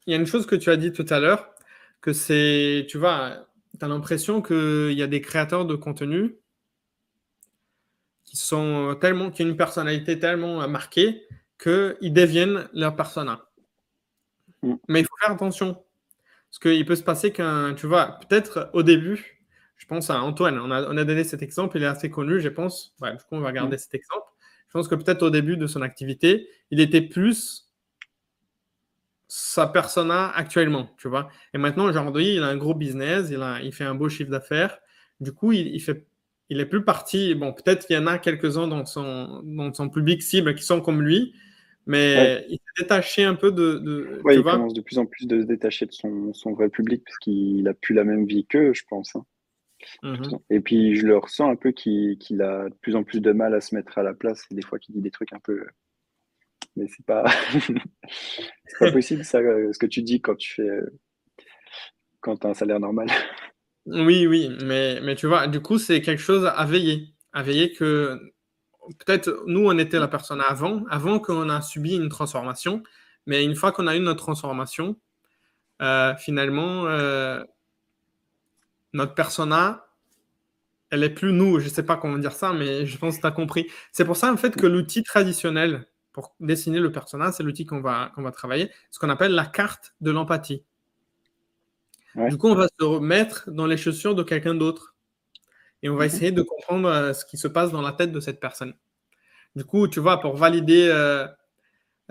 [0.06, 1.54] il y a une chose que tu as dit tout à l'heure,
[2.02, 3.48] que c'est, tu vois,
[3.80, 6.36] tu as l'impression qu'il y a des créateurs de contenu
[8.26, 11.28] qui sont tellement, qui ont une personnalité tellement marquée
[11.62, 13.46] qu'ils deviennent leur persona.
[14.62, 14.74] Mm.
[14.88, 15.84] Mais il faut faire attention.
[16.50, 19.42] Parce qu'il peut se passer qu'un, tu vois, peut-être au début,
[19.76, 22.40] je pense à Antoine, on a, on a, donné cet exemple, il est assez connu,
[22.40, 22.96] je pense.
[23.02, 23.80] du coup, on va garder mm.
[23.80, 24.28] cet exemple.
[24.68, 27.73] Je pense que peut-être au début de son activité, il était plus
[29.36, 31.28] sa persona actuellement, tu vois.
[31.56, 34.30] Et maintenant, aujourd'hui, il a un gros business, il, a, il fait un beau chiffre
[34.30, 34.78] d'affaires.
[35.20, 36.06] Du coup, il, il, fait,
[36.50, 37.34] il est plus parti.
[37.34, 40.82] Bon, peut-être qu'il y en a quelques-uns dans son, dans son public cible qui sont
[40.82, 41.34] comme lui,
[41.88, 43.80] mais il s'est détaché un peu de.
[43.80, 47.04] de il commence de plus en plus de se détacher de son, son vrai public
[47.04, 49.16] parce qu'il a plus la même vie qu'eux, je pense.
[49.16, 49.26] Hein.
[50.04, 50.38] Mhm.
[50.52, 53.56] Et puis, je le ressens un peu qu'il a de plus en plus de mal
[53.56, 55.66] à se mettre à la place et des fois qu'il dit des trucs un peu
[56.76, 57.24] mais c'est pas,
[58.80, 61.00] pas possible ça, euh, ce que tu dis quand tu fais, euh,
[62.22, 63.08] quand as un salaire normal.
[63.86, 67.74] Oui, oui, mais, mais tu vois, du coup, c'est quelque chose à veiller, à veiller
[67.74, 68.18] que
[69.00, 72.82] peut-être nous, on était la personne avant, avant qu'on a subi une transformation,
[73.26, 74.98] mais une fois qu'on a eu notre transformation,
[75.82, 76.86] euh, finalement,
[78.94, 79.88] notre persona,
[80.92, 81.60] elle est plus nous.
[81.60, 83.68] Je sais pas comment dire ça, mais je pense que tu as compris.
[83.92, 87.82] C'est pour ça, en fait, que l'outil traditionnel pour dessiner le personnage, c'est l'outil qu'on
[87.82, 90.64] va, qu'on va travailler, ce qu'on appelle la carte de l'empathie.
[92.16, 94.96] Du coup, on va se remettre dans les chaussures de quelqu'un d'autre.
[95.82, 98.20] Et on va essayer de comprendre euh, ce qui se passe dans la tête de
[98.20, 98.74] cette personne.
[99.56, 101.28] Du coup, tu vois, pour valider euh,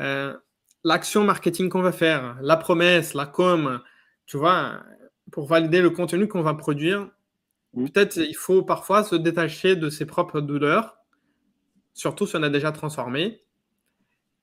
[0.01, 0.37] euh,
[0.85, 3.81] l'action marketing qu'on va faire, la promesse, la com,
[4.27, 4.83] tu vois,
[5.31, 7.09] pour valider le contenu qu'on va produire,
[7.75, 10.99] peut-être il faut parfois se détacher de ses propres douleurs,
[11.95, 13.43] surtout si on a déjà transformé,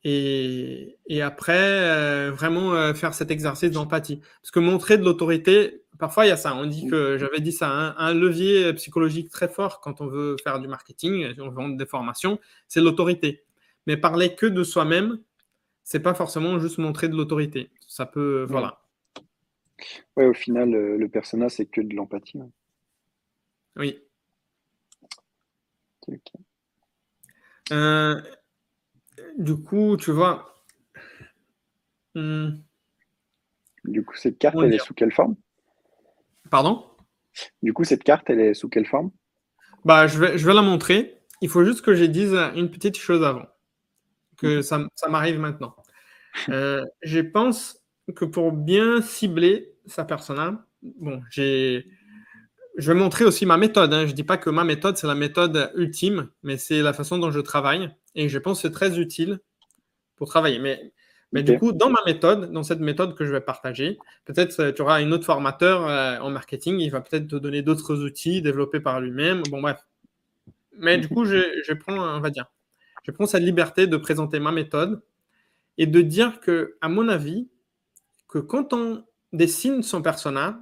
[0.04, 4.22] et, après, euh, vraiment euh, faire cet exercice d'empathie.
[4.42, 6.56] Parce que montrer de l'autorité, parfois il y a ça.
[6.56, 10.38] On dit que, j'avais dit ça, hein, un levier psychologique très fort quand on veut
[10.44, 13.44] faire du marketing, on vendre des formations, c'est l'autorité.
[13.88, 15.20] Mais parler que de soi-même,
[15.84, 17.72] c'est pas forcément juste montrer de l'autorité.
[17.88, 18.82] Ça peut, voilà.
[20.16, 22.40] Ouais, au final, le persona, c'est que de l'empathie.
[22.40, 22.50] Hein.
[23.76, 24.00] Oui.
[27.72, 28.22] Euh,
[29.40, 30.54] du coup, tu vois.
[32.14, 32.58] Hmm.
[33.86, 35.36] Du coup, cette carte, elle est sous quelle forme?
[36.52, 36.86] Pardon?
[37.64, 39.12] Du coup, cette carte, elle est sous quelle forme?
[39.86, 41.22] Bah, je vais, je vais la montrer.
[41.42, 43.48] Il faut juste que je dise une petite chose avant,
[44.38, 45.76] que ça, m'arrive maintenant.
[46.50, 47.82] Euh, je pense
[48.16, 51.88] que pour bien cibler sa persona, bon, j'ai
[52.80, 53.94] je vais montrer aussi ma méthode.
[53.94, 54.06] Hein.
[54.06, 57.18] Je ne dis pas que ma méthode, c'est la méthode ultime, mais c'est la façon
[57.18, 57.94] dont je travaille.
[58.16, 59.40] Et je pense que c'est très utile
[60.16, 60.60] pour travailler.
[60.60, 60.94] Mais,
[61.34, 64.72] mais du coup, dans ma méthode, dans cette méthode que je vais partager, peut-être euh,
[64.72, 68.42] tu auras un autre formateur euh, en marketing, il va peut-être te donner d'autres outils
[68.42, 69.44] développés par lui-même.
[69.50, 69.86] Bon, bref.
[70.78, 72.46] Mais du coup, je, je, prends, on va dire,
[73.04, 75.02] je prends cette liberté de présenter ma méthode
[75.78, 77.50] et de dire que, à mon avis,
[78.30, 80.62] que quand on dessine son persona,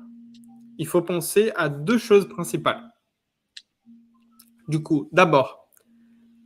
[0.77, 2.83] il faut penser à deux choses principales.
[4.67, 5.69] Du coup, d'abord,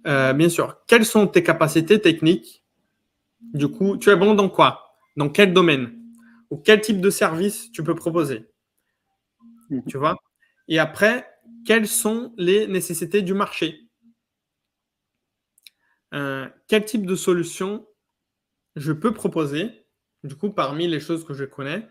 [0.07, 2.63] euh, bien sûr, quelles sont tes capacités techniques?
[3.53, 4.95] Du coup, tu es bon dans quoi?
[5.17, 5.97] Dans quel domaine?
[6.49, 8.47] Ou quel type de service tu peux proposer?
[9.69, 9.83] Mhm.
[9.87, 10.17] Tu vois?
[10.67, 11.27] Et après,
[11.65, 13.87] quelles sont les nécessités du marché?
[16.13, 17.87] Euh, Quel type de solution
[18.75, 19.85] je peux proposer?
[20.23, 21.87] Du coup, parmi les choses que je connais,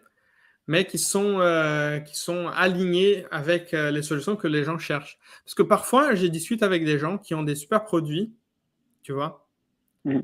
[0.70, 5.18] mais qui sont, euh, qui sont alignés avec euh, les solutions que les gens cherchent.
[5.44, 8.32] Parce que parfois, j'ai discuté avec des gens qui ont des super produits,
[9.02, 9.48] tu vois,
[10.04, 10.20] mm.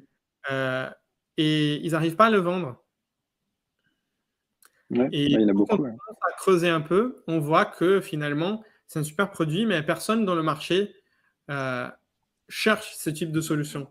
[0.52, 0.88] euh,
[1.37, 2.80] et ils n'arrivent pas à le vendre.
[4.94, 5.76] et il y en a beaucoup.
[5.76, 9.66] Quand on commence à creuser un peu, on voit que finalement, c'est un super produit,
[9.66, 10.94] mais personne dans le marché
[12.48, 13.90] cherche ce type de solution.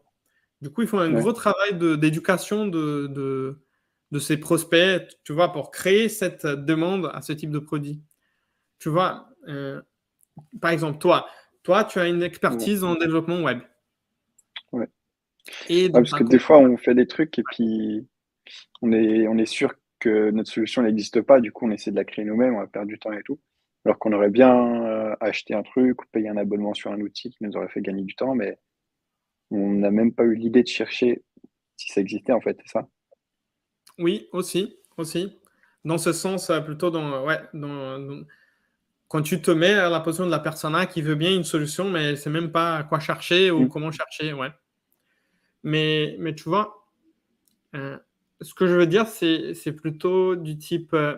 [0.61, 3.59] Du coup, il faut un gros travail d'éducation de de
[4.19, 8.01] ses prospects, tu vois, pour créer cette demande à ce type de produit.
[8.79, 9.81] Tu vois, euh,
[10.61, 11.27] par exemple, toi,
[11.63, 13.59] toi, tu as une expertise en développement web.
[14.71, 14.89] Ouais.
[15.69, 18.07] Et parce que des fois, on fait des trucs et puis
[18.81, 21.39] on est, on est sûr que notre solution n'existe pas.
[21.39, 23.39] Du coup, on essaie de la créer nous-mêmes, on va perdre du temps et tout.
[23.85, 27.29] Alors qu'on aurait bien euh, acheté un truc ou payé un abonnement sur un outil
[27.29, 28.57] qui nous aurait fait gagner du temps, mais
[29.51, 31.23] on n'a même pas eu l'idée de chercher
[31.77, 32.87] si ça existait en fait, c'est ça
[33.99, 35.37] oui, aussi, aussi.
[35.83, 38.25] Dans ce sens, euh, plutôt dans, ouais, dans,
[39.07, 41.89] quand tu te mets à la position de la personne qui veut bien une solution,
[41.89, 43.69] mais elle ne sait même pas quoi chercher ou mm.
[43.69, 44.51] comment chercher, ouais.
[45.63, 46.87] Mais, mais tu vois,
[47.75, 47.97] euh,
[48.41, 51.15] ce que je veux dire, c'est plutôt du type, euh,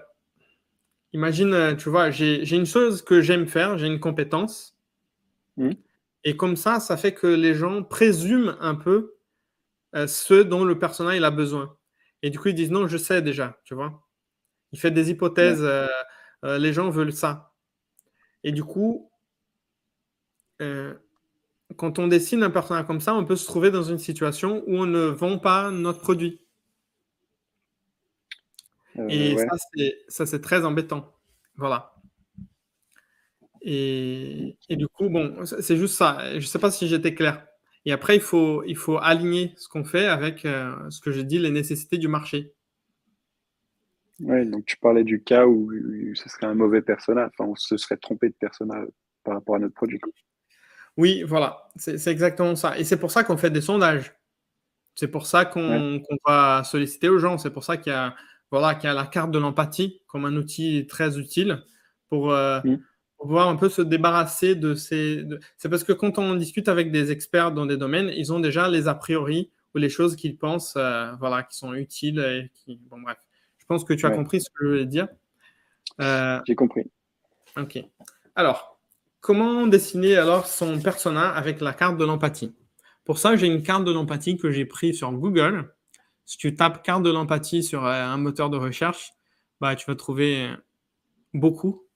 [1.14, 4.78] imagine, tu vois, j'ai une chose que j'aime faire, j'ai une compétence,
[5.58, 5.72] mm.
[6.24, 9.16] et comme ça, ça fait que les gens présument un peu
[10.06, 11.77] ce dont le personnage a besoin.
[12.24, 14.08] Et du coup, ils disent non, je sais déjà, tu vois.
[14.72, 15.88] Il fait des hypothèses, euh,
[16.44, 17.54] euh, les gens veulent ça.
[18.44, 19.12] Et du coup,
[20.62, 20.94] euh,
[21.76, 24.78] quand on dessine un personnage comme ça, on peut se trouver dans une situation où
[24.78, 26.42] on ne vend pas notre produit.
[29.10, 29.36] Et
[30.08, 31.14] ça, c'est très embêtant.
[31.56, 31.94] Voilà.
[33.62, 36.32] Et, et, du coup, bon, c'est juste ça.
[36.32, 37.46] Je ne sais pas si j'étais clair.
[37.88, 41.24] Et après, il faut, il faut aligner ce qu'on fait avec euh, ce que j'ai
[41.24, 42.54] dit, les nécessités du marché.
[44.20, 45.72] Oui, donc tu parlais du cas où,
[46.14, 48.88] ce serait un mauvais personnage, enfin on se serait trompé de personnage
[49.24, 50.02] par rapport à notre produit.
[50.98, 52.78] Oui, voilà, c'est exactement ça.
[52.78, 54.14] Et c'est pour ça qu'on fait des sondages.
[54.96, 57.38] C'est pour ça qu'on va solliciter aux gens.
[57.38, 58.16] C'est pour ça qu'il y, a,
[58.52, 61.64] voilà, qu'il y a la carte de l'empathie comme un outil très utile
[62.10, 62.80] pour, euh, mmh
[63.18, 65.26] pour pouvoir un peu se débarrasser de ces.
[65.58, 68.70] C'est parce que quand on discute avec des experts dans des domaines, ils ont déjà
[68.70, 72.80] les a priori ou les choses qu'ils pensent, euh, voilà, qui sont utiles et qui.
[72.90, 73.18] Bon, bref.
[73.58, 75.08] Je pense que tu as compris ce que je voulais dire.
[76.00, 76.90] Euh, J'ai compris.
[77.58, 77.80] Ok.
[78.36, 78.80] Alors,
[79.20, 82.56] comment dessiner alors son persona avec la carte de l'empathie?
[83.04, 85.74] Pour ça, j'ai une carte de l'empathie que j'ai prise sur Google.
[86.26, 89.14] Si tu tapes carte de l'empathie sur euh, un moteur de recherche,
[89.60, 90.50] bah, tu vas trouver
[91.34, 91.87] beaucoup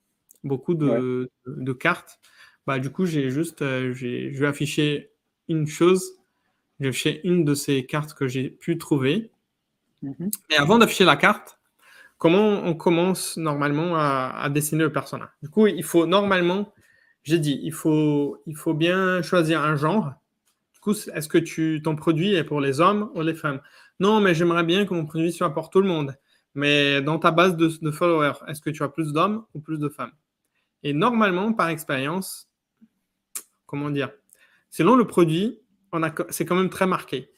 [0.43, 1.30] beaucoup de,
[1.73, 2.19] cartes.
[2.67, 5.12] Bah, du coup, j'ai juste, euh, je vais afficher
[5.47, 6.17] une chose.
[6.80, 9.32] J'ai affiché une de ces cartes que j'ai pu trouver.
[10.04, 10.32] Mm-hmm.
[10.51, 11.60] Et avant d'afficher la carte,
[12.17, 15.30] comment on commence normalement à, dessiner le personnage?
[15.41, 16.73] Du coup, il faut normalement,
[17.23, 20.13] j'ai dit, il faut, il faut bien choisir un genre.
[20.73, 23.62] Du coup, est-ce que tu, ton produit est pour les hommes ou les femmes?
[23.99, 26.15] Non, mais j'aimerais bien que mon produit soit pour tout le monde.
[26.54, 29.77] Mais dans ta base de, de followers, est-ce que tu as plus d'hommes ou plus
[29.77, 30.12] de femmes?
[30.84, 32.50] Et normalement, par expérience,
[33.65, 34.12] comment dire,
[34.70, 35.60] selon le produit,
[36.30, 37.32] c'est quand même très marqué,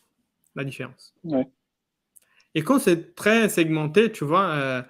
[0.55, 1.15] la différence.
[2.55, 4.81] Et quand c'est très segmenté, tu vois, euh,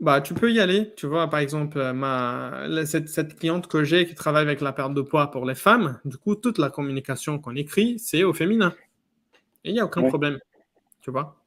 [0.00, 0.92] bah, tu peux y aller.
[0.96, 5.02] Tu vois, par exemple, ma, cette, cliente que j'ai qui travaille avec la perte de
[5.02, 8.74] poids pour les femmes, du coup, toute la communication qu'on écrit, c'est au féminin.
[9.64, 10.38] Et il n'y a aucun problème.
[11.00, 11.42] Tu vois.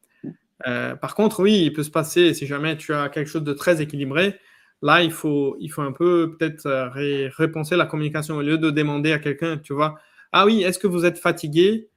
[0.67, 3.53] Euh, par contre, oui, il peut se passer, si jamais tu as quelque chose de
[3.53, 4.39] très équilibré,
[4.81, 8.69] Là, il faut, il faut un peu peut-être euh, repenser la communication au lieu de
[8.71, 9.99] demander à quelqu'un, tu vois,
[10.31, 11.89] ah oui, est-ce que vous êtes fatigué?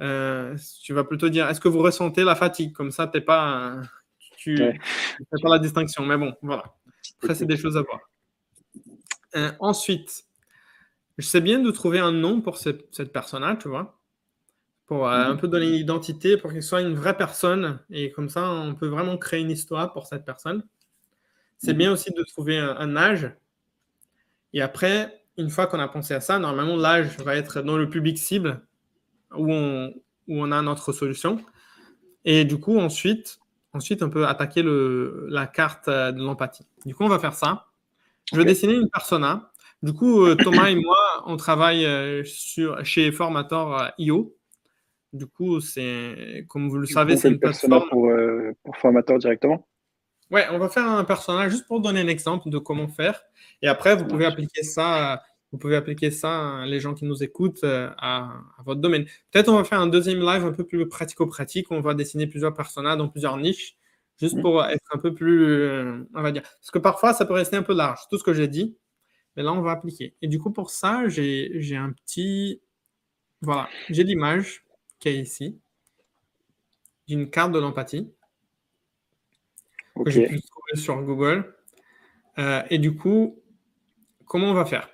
[0.00, 2.72] Euh, Tu vas plutôt dire, est-ce que vous ressentez la fatigue?
[2.72, 3.76] Comme ça, t'es pas,
[4.38, 6.06] tu ne fais pas la distinction.
[6.06, 6.64] Mais bon, voilà.
[7.26, 8.00] Ça, c'est des choses à voir.
[9.36, 10.24] Euh, ensuite,
[11.18, 13.98] je sais bien de trouver un nom pour cette, personne-là, tu vois,
[14.86, 17.80] pour un peu donner une identité, pour qu'il soit une vraie personne.
[17.90, 20.64] Et comme ça, on peut vraiment créer une histoire pour cette personne.
[21.62, 23.30] C'est bien aussi de trouver un, âge.
[24.54, 27.90] Et après, une fois qu'on a pensé à ça, normalement, l'âge va être dans le
[27.90, 28.62] public cible
[29.36, 29.92] où on,
[30.26, 31.38] où on a notre solution.
[32.24, 33.40] Et du coup, ensuite,
[33.74, 36.66] ensuite on peut attaquer le, la carte de l'empathie.
[36.86, 37.66] Du coup, on va faire ça.
[38.32, 39.50] Je vais dessiner une persona.
[39.82, 40.96] Du coup, euh, Thomas et moi,
[41.26, 44.34] on travaille euh, sur, chez Formator.io.
[45.12, 49.66] Du coup, c'est, comme vous le savez, c'est une pour, euh, pour Formator directement
[50.30, 53.22] Ouais, on va faire un personnage juste pour donner un exemple de comment faire.
[53.62, 57.64] Et après, vous pouvez appliquer ça, vous pouvez appliquer ça, les gens qui nous écoutent,
[57.64, 59.06] à, votre domaine.
[59.32, 61.70] Peut-être on va faire un deuxième live un peu plus pratico-pratique.
[61.72, 63.76] On va dessiner plusieurs personnages dans plusieurs niches,
[64.20, 64.42] juste mm.
[64.42, 66.42] pour être un peu plus, on va dire.
[66.42, 68.76] Parce que parfois, ça peut rester un peu large, tout ce que j'ai dit.
[69.36, 70.14] Mais là, on va appliquer.
[70.22, 72.62] Et du coup, pour ça, j'ai un petit.
[73.42, 74.64] Voilà, j'ai l'image
[75.00, 75.58] qui est ici,
[77.08, 78.12] d'une carte de l'empathie
[80.04, 81.54] que j'ai pu trouver sur Google.
[82.38, 83.42] Euh, et du coup,
[84.26, 84.88] comment on va faire?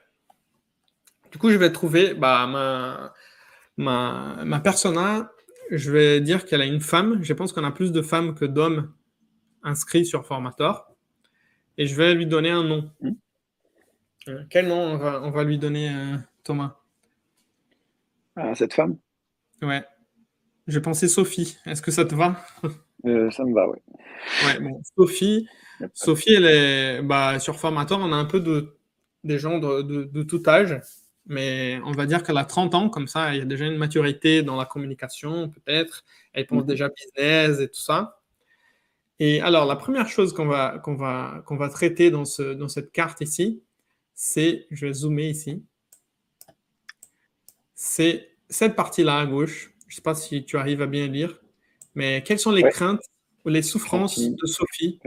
[1.31, 3.12] Du coup, je vais trouver bah, ma,
[3.77, 5.33] ma, ma persona.
[5.71, 7.23] Je vais dire qu'elle a une femme.
[7.23, 8.92] Je pense qu'on a plus de femmes que d'hommes
[9.62, 10.88] inscrits sur Formator.
[11.79, 12.90] Et je vais lui donner un nom.
[13.01, 13.11] Mmh.
[14.29, 16.77] Euh, quel nom on va, on va lui donner, euh, Thomas?
[18.35, 18.99] À cette femme?
[19.62, 19.85] Ouais.
[20.66, 21.59] Je pensais Sophie.
[21.64, 22.45] Est-ce que ça te va?
[23.07, 23.79] euh, Ça me va, oui.
[24.47, 25.47] Ouais, bon, Sophie,
[25.92, 28.77] Sophie, elle est bah, sur Formator, on a un peu de,
[29.25, 30.81] des gens de, de, tout âge,
[31.27, 33.77] mais on va dire qu'elle a 30 ans, comme ça, il y a déjà une
[33.77, 36.05] maturité dans la communication, peut-être.
[36.33, 36.69] Elle pense mhm.
[36.69, 38.21] déjà business et tout ça.
[39.19, 42.69] Et alors, la première chose qu'on va, qu'on va, qu'on va traiter dans, ce, dans
[42.69, 43.62] cette carte ici,
[44.14, 45.64] c'est, je vais zoomer ici,
[47.75, 49.75] c'est cette partie-là à gauche.
[49.87, 51.40] Je ne sais pas si tu arrives à bien lire,
[51.96, 53.02] mais quelles sont les craintes
[53.44, 55.00] ou les souffrances de Sophie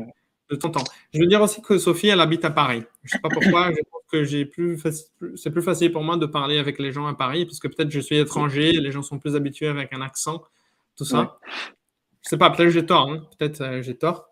[0.50, 0.84] de ton temps?
[1.14, 2.84] Je veux dire aussi que Sophie, elle habite à Paris.
[3.04, 4.78] Je ne sais pas pourquoi, je pense que j'ai plus,
[5.36, 7.92] c'est plus facile pour moi de parler avec les gens à Paris, parce que peut-être
[7.92, 10.44] je suis étranger, les gens sont plus habitués avec un accent,
[10.98, 11.40] tout ça.
[11.44, 11.60] Je
[12.24, 13.26] Je sais pas, peut-être j'ai tort, hein.
[13.38, 14.30] peut-être euh, j'ai tort.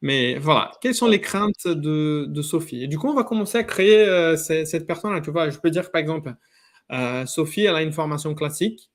[0.00, 2.84] Mais voilà, quelles sont les craintes de, Sophie?
[2.84, 5.20] Et du coup, on va commencer à créer euh, cette personne-là.
[5.20, 6.34] Tu vois, je peux dire par exemple,
[6.92, 8.90] euh, Sophie, elle a une formation classique.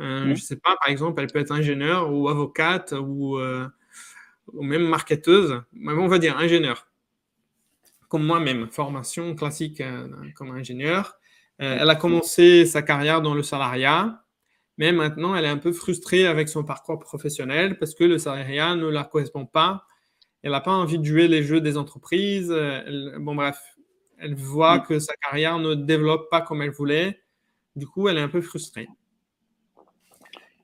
[0.00, 4.62] Euh, Je ne sais pas, par exemple, elle peut être ingénieure ou avocate ou, ou
[4.62, 5.62] même marketeuse.
[5.72, 6.86] Mais on va dire ingénieure.
[8.08, 9.82] Comme moi-même, formation classique
[10.34, 11.18] comme ingénieur.
[11.58, 14.20] elle a commencé sa carrière dans le salariat
[14.76, 18.74] mais maintenant elle est un peu frustrée avec son parcours professionnel parce que le salariat
[18.74, 19.86] ne la correspond pas
[20.44, 22.54] elle n'a pas envie de jouer les jeux des entreprises.
[23.18, 23.58] bon, bref,
[24.18, 24.82] elle voit mm.
[24.82, 27.18] que sa carrière ne développe pas comme elle voulait.
[27.76, 28.86] Du coup, elle est un peu frustrée.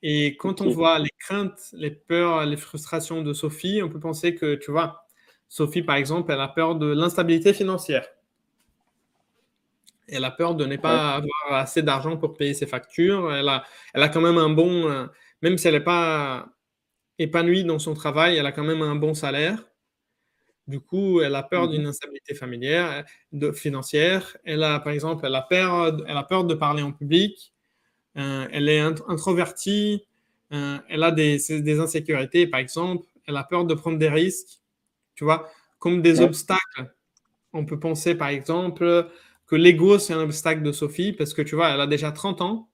[0.02, 4.34] Et quand on voit les craintes, les peurs, les frustrations de Sophie, on peut penser
[4.34, 5.06] que, tu vois,
[5.48, 8.06] Sophie, par exemple, elle a peur de l'instabilité financière.
[10.08, 13.32] Elle a peur de ne pas avoir assez d'argent pour payer ses factures.
[13.32, 15.06] Elle a, elle a quand même un bon, euh,
[15.42, 16.48] même si elle n'est pas
[17.18, 19.64] épanouie dans son travail, elle a quand même un bon salaire.
[20.66, 24.36] Du coup, elle a peur mmh d'une instabilité familière, de, financière.
[24.44, 27.52] Elle a, par exemple, elle a peur, elle a peur de parler en public.
[28.16, 30.04] Euh, elle est introvertie.
[30.52, 33.06] Euh, elle a des, des, insécurités, par exemple.
[33.26, 34.60] Elle a peur de prendre des risques.
[35.14, 36.94] Tu vois, comme des obstacles.
[37.52, 39.08] On peut penser, par exemple,
[39.46, 42.40] que l'ego, c'est un obstacle de Sophie parce que, tu vois, elle a déjà 30
[42.40, 42.68] ans.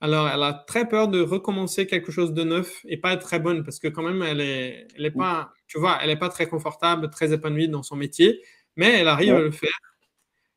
[0.00, 3.40] Alors, elle a très peur de recommencer quelque chose de neuf et pas être très
[3.40, 6.28] bonne parce que quand même, elle est, elle est pas, tu vois, elle n'est pas
[6.28, 8.40] très confortable, très épanouie dans son métier,
[8.76, 9.70] mais elle arrive à le faire.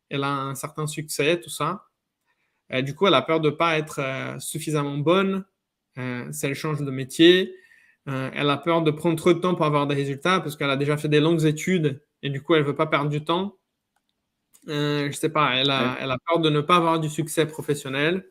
[0.10, 1.86] Elle a un certain succès, tout ça.
[2.74, 5.46] Euh, du coup, elle a peur de ne pas être euh, suffisamment bonne
[5.98, 7.56] euh, si elle change de métier.
[8.08, 10.78] elle a peur de prendre trop de temps pour avoir des résultats parce qu'elle a
[10.78, 13.58] déjà fait des longues études et du coup, elle ne veut pas perdre du temps.
[14.68, 17.46] je ne sais pas, elle a, elle a peur de ne pas avoir du succès
[17.46, 18.28] professionnel.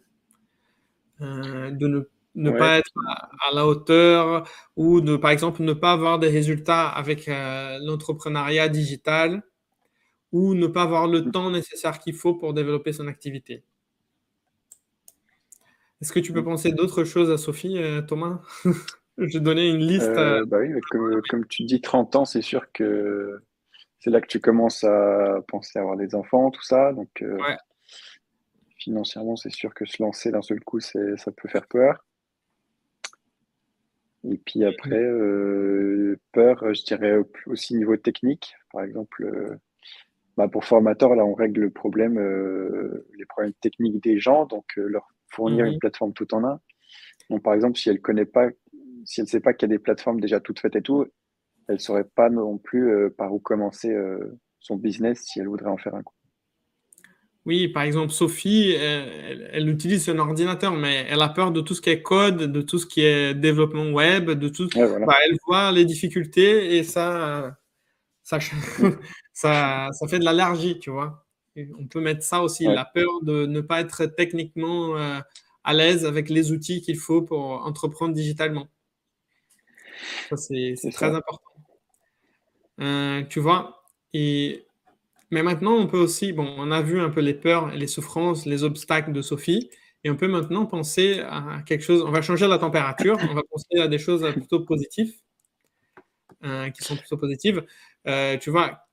[1.21, 6.29] De ne, pas être à, la hauteur ou de, par exemple, ne pas avoir des
[6.29, 9.43] résultats avec l'entrepreneuriat digital
[10.33, 11.33] ou ne pas avoir le mmh.
[11.33, 13.65] temps nécessaire qu'il faut pour développer son activité.
[16.01, 16.45] Est-ce que tu peux mmh.
[16.45, 18.41] penser d'autres choses à Sophie, euh, Thomas?
[19.19, 20.15] Je donné une liste.
[20.15, 20.73] bah oui,
[21.29, 23.39] comme, tu dis 30 ans, c'est sûr que
[23.99, 26.95] c'est là que tu commences à penser à avoir des enfants, tout ça.
[26.95, 27.57] Donc, ouais
[28.81, 30.99] financièrement, c'est sûr que se lancer d'un seul coup, ça
[31.37, 32.05] peut faire peur.
[34.25, 38.55] Et puis après, euh, peur, je dirais aussi niveau technique.
[38.73, 39.57] Par exemple, euh,
[40.37, 44.67] bah, pour formateur, là, on règle le problème, euh, les problèmes techniques des gens, donc
[44.77, 45.79] leur fournir une mhm.
[45.79, 46.61] plateforme tout en un.
[47.31, 48.49] Donc, par exemple, si elle connaît pas,
[49.05, 51.07] si elle sait pas qu'il y a des plateformes déjà toutes faites et tout,
[51.69, 53.95] elle saurait pas non plus par où commencer
[54.59, 56.15] son business si elle voudrait en faire un coup.
[57.47, 61.81] Oui, par exemple, Sophie, elle, utilise un ordinateur, mais elle a peur de tout ce
[61.81, 64.69] qui est code, de tout ce qui est développement web, de tout.
[64.75, 67.57] Bah, elle voit les difficultés et ça,
[68.23, 68.39] ça,
[69.33, 71.27] ça, ça fait de l'allergie, tu vois.
[71.79, 75.21] On peut mettre ça aussi, la peur de ne pas être techniquement euh,
[75.65, 78.69] à l'aise avec les outils qu'il faut pour entreprendre digitalement.
[80.29, 81.51] Ça, c'est très important.
[82.81, 83.85] Euh, tu vois,
[84.15, 84.67] et
[85.31, 88.47] mais maintenant, on peut aussi, bon, on a vu un peu les peurs les souffrances,
[88.47, 89.71] les obstacles de Sophie,
[90.03, 93.43] et on peut maintenant penser à quelque chose, on va changer la température, on va
[93.49, 95.15] penser à des choses plutôt positives,
[96.45, 97.65] euh, qui sont plutôt positives.
[98.09, 98.87] Euh, tu vois,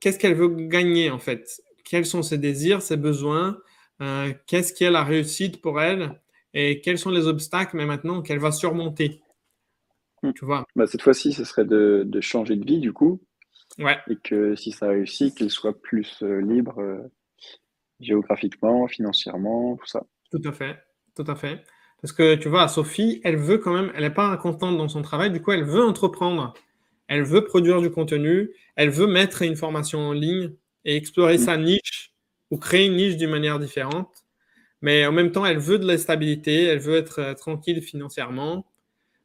[0.00, 1.62] qu'est-ce qu'elle veut gagner en fait?
[1.84, 3.58] Quels sont ses désirs, ses besoins?
[4.02, 6.20] Euh, Qu'est-ce qui est la réussite pour elle?
[6.54, 9.22] Et quels sont les obstacles, mais maintenant qu'elle va surmonter?
[10.22, 10.32] Hmm.
[10.32, 10.64] Tu vois?
[10.74, 13.20] Bah, Cette fois-ci, ce serait de, de changer de vie, du coup,
[13.78, 16.98] et que si ça réussit, qu'il soit plus euh, libre euh,
[18.00, 20.04] géographiquement, financièrement, tout ça.
[20.30, 20.78] Tout à fait,
[21.14, 21.62] tout à fait.
[22.02, 25.02] Parce que tu vois, Sophie, elle veut quand même, elle n'est pas contente dans son
[25.02, 26.54] travail, du coup, elle veut entreprendre.
[27.10, 30.52] Elle veut produire du contenu, elle veut mettre une formation en ligne
[30.84, 31.44] et explorer mm.
[31.44, 32.14] sa niche
[32.52, 34.24] ou créer une niche d'une manière différente.
[34.80, 38.64] Mais en même temps, elle veut de la stabilité, elle veut être euh, tranquille financièrement.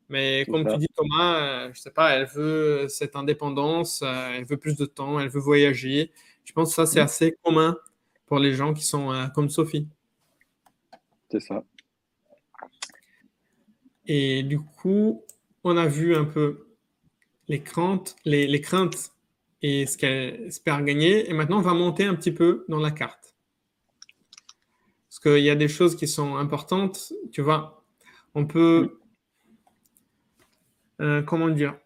[0.10, 4.46] Mais comme tu dis, Thomas, euh, je sais pas, elle veut cette indépendance, euh, elle
[4.46, 6.12] veut plus de temps, elle veut voyager.
[6.44, 7.04] Je pense que ça, c'est mm.
[7.04, 7.78] assez commun
[8.26, 9.88] pour les gens qui sont euh, comme Sophie.
[11.30, 11.64] C'est ça.
[14.08, 15.24] Et du coup,
[15.64, 16.65] on a vu un peu
[17.48, 19.12] les craintes, les, les craintes
[19.62, 21.30] et ce qu'elle espère gagner.
[21.30, 23.36] Et maintenant, on va monter un petit peu dans la carte.
[25.10, 27.14] Parce qu'il y a des choses qui sont importantes.
[27.32, 27.84] Tu vois,
[28.36, 29.00] on peut.
[31.02, 31.78] Euh, comment dire?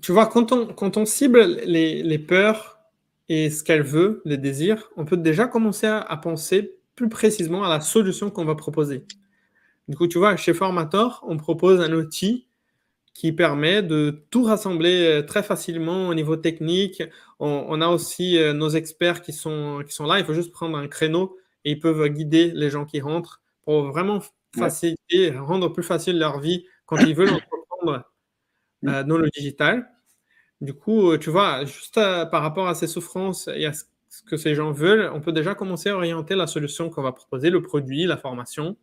[0.00, 2.80] Tu vois, quand on, quand on cible les, peurs
[3.28, 7.68] et ce qu'elle veut, les désirs, on peut déjà commencer à, penser plus précisément à
[7.68, 9.06] la solution qu'on va proposer.
[9.86, 12.48] Du coup, tu vois, chez Formator, on propose un outil
[13.14, 17.02] qui permet de tout rassembler euh, très facilement au niveau technique.
[17.40, 20.18] On, a aussi euh, nos experts qui sont, qui sont là.
[20.18, 23.82] Il faut juste prendre un créneau et ils peuvent guider les gens qui rentrent pour
[23.84, 24.20] vraiment
[24.56, 28.04] faciliter, rendre plus facile leur vie quand ils veulent entreprendre
[28.86, 29.90] euh, dans le digital.
[30.60, 33.84] Du coup, tu vois, juste par rapport à ces souffrances et à ce
[34.26, 37.50] que ces gens veulent, on peut déjà commencer à orienter la solution qu'on va proposer,
[37.50, 38.76] le produit, la formation.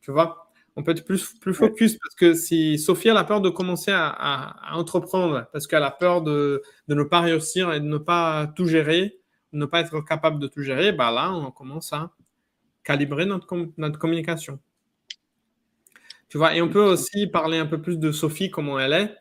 [0.00, 0.47] Tu vois,
[0.78, 3.90] on peut être plus, plus focus parce que si Sophie a la peur de commencer
[3.92, 8.46] à, entreprendre, parce qu'elle a peur de, de, ne pas réussir et de ne pas
[8.54, 9.18] tout gérer,
[9.52, 12.12] de ne pas être capable de tout gérer, bah là, on commence à
[12.84, 14.60] calibrer notre, notre communication.
[16.28, 19.16] Tu vois, et on peut aussi parler un peu plus de Sophie, comment elle est.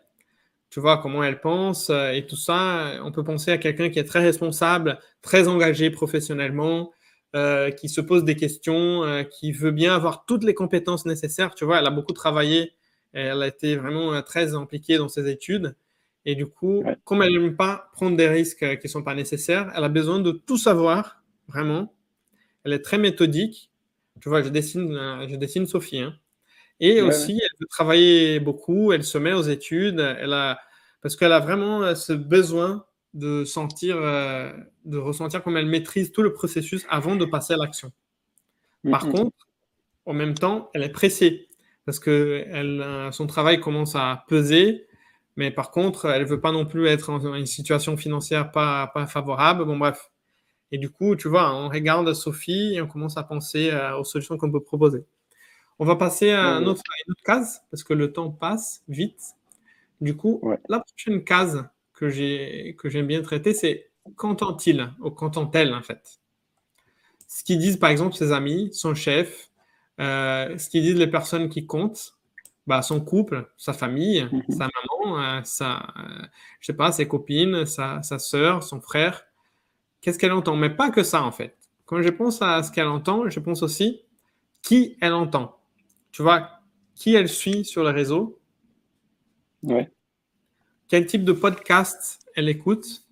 [0.70, 3.00] Tu vois, comment elle pense euh, et tout ça.
[3.02, 6.92] On peut penser à quelqu'un qui est très responsable, très engagé professionnellement,
[7.36, 11.56] euh, qui se pose des questions, euh, qui veut bien avoir toutes les compétences nécessaires.
[11.56, 12.74] Tu vois, elle a beaucoup travaillé.
[13.14, 15.76] Elle a été vraiment très impliquée dans ses études.
[16.26, 19.72] Et du coup, comme elle n'aime pas prendre des risques qui ne sont pas nécessaires,
[19.76, 21.94] elle a besoin de tout savoir, vraiment.
[22.64, 23.72] Elle est très méthodique.
[24.22, 24.94] Tu vois, je dessine,
[25.30, 26.02] je dessine Sophie.
[26.02, 26.14] Hein.
[26.80, 30.60] Et aussi, elle veut travailler beaucoup, elle se met aux études, elle a,
[31.02, 32.86] parce qu'elle a vraiment euh, ce besoin
[33.18, 34.54] de sentir, euh,
[34.86, 37.92] de ressentir comme elle maîtrise tout le processus avant de passer à l'action.
[38.90, 39.48] Par contre,
[40.06, 41.48] en même temps, elle est pressée
[41.86, 44.88] parce que elle, euh, son travail commence à peser,
[45.36, 48.88] mais par contre, elle ne veut pas non plus être en une situation financière pas,
[48.94, 49.66] pas favorable.
[49.66, 50.12] Bon, bref.
[50.72, 54.38] Et du coup, tu vois, on regarde Sophie et on commence à penser aux solutions
[54.38, 55.06] qu'on peut proposer.
[55.80, 56.84] On va passer à, une autre
[57.24, 59.22] case parce que le temps passe vite.
[60.02, 61.66] Du coup, la prochaine case
[62.00, 62.10] que
[62.90, 66.20] j'aime bien traiter, c'est qu'entend-il ou qu'entend-elle en fait?
[67.28, 69.50] Ce qu'ils disent par exemple ses amis, son chef,
[70.00, 72.14] euh, ce qu'ils disent les personnes qui comptent,
[72.68, 74.44] bah, son couple, sa famille, mhm.
[74.50, 76.26] sa maman, euh, sa, euh,
[76.60, 79.26] je sais pas, ses copines, sa, sa soeur, son frère.
[80.02, 80.56] Qu'est-ce qu'elle entend?
[80.56, 81.58] Mais pas que ça en fait.
[81.86, 84.02] Quand je pense à ce qu'elle entend, je pense aussi
[84.62, 85.58] qui elle entend
[86.18, 86.50] tu vois,
[86.96, 88.40] qui elle suit sur le réseau.
[89.62, 89.92] Ouais.
[90.88, 93.04] Quel type de podcast elle écoute?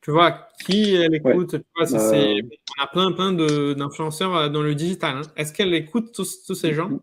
[0.00, 1.50] Tu vois, qui elle écoute.
[1.50, 2.40] Tu vois, euh.
[2.78, 5.16] On a plein, plein d'influenceurs euh, dans le digital.
[5.16, 5.22] Hein.
[5.36, 7.00] Est-ce qu'elle écoute tous, tous, ces gens?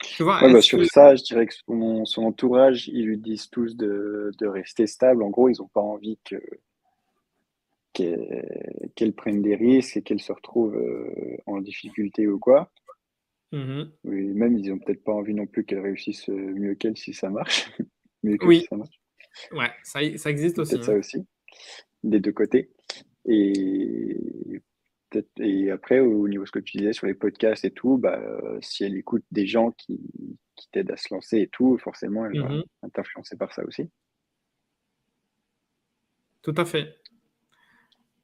[0.00, 3.76] Tu vois, bah, Sur ça, je dirais que son, son, entourage, ils lui disent tous
[3.76, 5.22] de, de rester stable.
[5.22, 6.36] En gros, ils n'ont pas envie que
[7.92, 12.70] qu'elle prenne des risques et qu'elle se retrouve euh, en difficulté ou quoi.
[13.52, 17.14] Mmh oui, même ils ont peut-être pas envie non plus qu'elle réussisse mieux qu'elle si
[17.14, 17.70] ça marche.
[18.42, 18.66] oui.
[18.68, 19.00] ça marche.
[19.52, 20.82] Ouais, ça, ça existe aussi.
[20.82, 20.96] ça hein.
[20.98, 21.18] aussi.
[22.02, 22.70] des deux côtés.
[23.26, 24.18] Et,
[25.38, 28.20] et après, au niveau de ce que tu disais sur les podcasts et tout, bah,
[28.60, 29.98] si elle écoute des gens qui,
[30.56, 32.62] qui t'aident à se lancer et tout, forcément, elle va Mhm.
[32.84, 33.88] être influencée par ça aussi.
[36.42, 36.94] Tout à fait.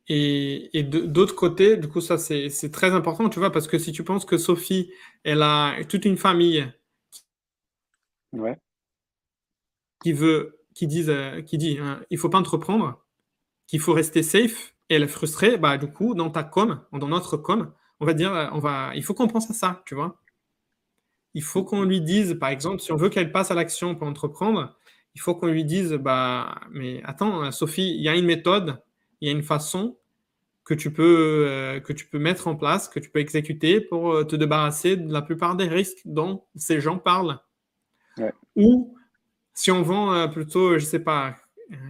[0.08, 3.78] Et, et d'autre côté, du coup, ça, c'est c'est très important, tu vois, parce que
[3.78, 4.92] si tu penses que Sophie,
[5.24, 6.66] elle a toute une famille
[8.32, 8.56] Ouais,
[10.02, 13.04] qui veut, qui disent, euh, qui dit, hein, il faut pas entreprendre,
[13.66, 17.08] qu'il faut rester safe, et elle est frustrée, bah, du coup, dans ta com, dans
[17.08, 19.94] notre com, on va dire, euh, on va, il faut qu'on pense à ça, tu
[19.94, 20.20] vois.
[21.34, 24.08] Il faut qu'on lui dise, par exemple, si on veut qu'elle passe à l'action pour
[24.08, 24.76] entreprendre,
[25.14, 28.82] il faut qu'on lui dise, bah, mais attends, Sophie, il y a une méthode,
[29.20, 29.96] il y a une façon
[30.64, 34.12] que tu peux, euh, que tu peux mettre en place, que tu peux exécuter pour
[34.12, 37.40] euh, te débarrasser de la plupart des risques dont ces gens parlent.
[38.18, 38.32] Ouais.
[38.54, 38.96] Ou
[39.54, 41.36] si on vend euh, plutôt, je sais pas,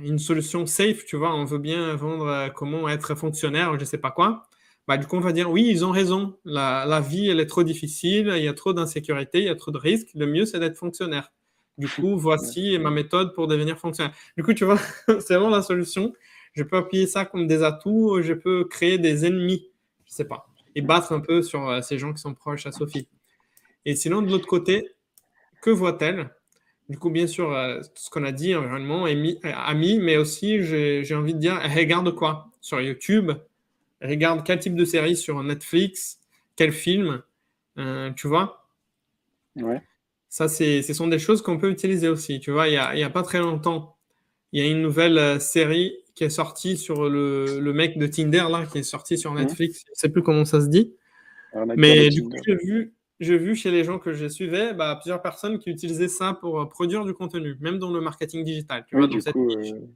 [0.03, 3.99] une solution safe, tu vois, on veut bien vendre euh, comment être fonctionnaire, je sais
[3.99, 4.49] pas quoi.
[4.89, 6.37] Bah, du coup, on va dire oui, ils ont raison.
[6.45, 9.55] La, la vie, elle est trop difficile, il y a trop d'insécurité, il y a
[9.55, 10.09] trop de risques.
[10.15, 11.33] Le mieux, c'est d'être fonctionnaire.
[11.79, 14.15] Du coup, voici ma méthode pour devenir fonctionnaire.
[14.37, 14.79] Du coup, tu vois,
[15.21, 16.13] c'est vraiment la solution.
[16.55, 19.69] Je peux appuyer ça comme des atouts, je peux créer des ennemis,
[20.07, 22.73] je sais pas, et battre un peu sur euh, ces gens qui sont proches à
[22.73, 23.09] Sophie.
[23.85, 24.89] Et sinon, de l'autre côté,
[25.63, 26.31] que voit-elle?
[26.91, 30.61] Du coup, bien sûr, euh, tout ce qu'on a dit, environnement, ami, euh, mais aussi,
[30.61, 33.31] j'ai envie de dire, regarde quoi Sur YouTube
[34.03, 36.19] regarde quel type de série sur Netflix
[36.57, 37.23] Quel film
[37.79, 38.67] Euh, Tu vois
[39.55, 39.81] ouais,
[40.29, 42.41] ça, ce sont des choses qu'on peut utiliser aussi.
[42.41, 43.97] Tu vois, il n'y a, a pas très longtemps,
[44.53, 48.47] il y a une nouvelle série qui est sortie sur le, le mec de Tinder,
[48.51, 49.85] là, qui est sorti sur Netflix.
[49.87, 50.93] Je ne sais plus comment ça se dit.
[51.77, 55.23] Mais du coup, j'ai vu, j'ai vu chez les gens que je suivais bah, plusieurs
[55.23, 58.85] personnes qui utilisaient ça pour euh, produire du contenu, même dans le marketing digital.
[58.89, 59.73] Tu Oui, vois, dans du cette coup, niche.
[59.73, 59.87] euh,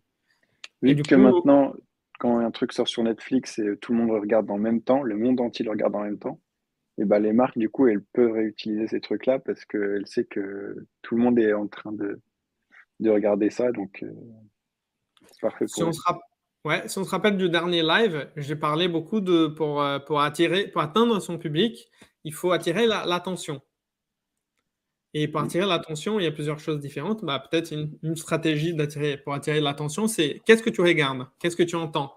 [0.82, 1.74] Et du que coup- maintenant,
[2.20, 5.02] quand un truc sort sur Netflix et tout le monde le regarde en même temps,
[5.02, 6.40] le monde entier le regarde en même temps,
[6.98, 10.86] et ben les marques, du coup, elles peuvent réutiliser ces trucs-là parce qu'elles savent que
[11.02, 12.20] tout le monde est en train de,
[13.00, 14.12] de regarder ça, donc euh,
[15.26, 15.94] c'est parfait Si pour on, elles.
[15.94, 16.20] se rapp-
[16.64, 20.20] ouais, si on se rappelle du dernier live, j'ai parlé beaucoup de pour, euh, pour
[20.20, 21.90] attirer, pour atteindre son public,
[22.24, 23.62] il faut attirer la- l'attention.
[25.16, 27.24] Et pour attirer l'attention, il y a plusieurs choses différentes.
[27.24, 28.76] Bah, peut-être une, une stratégie
[29.24, 31.28] pour attirer l'attention, c'est qu'est-ce que tu regardes?
[31.38, 32.14] Qu'est-ce que tu entends?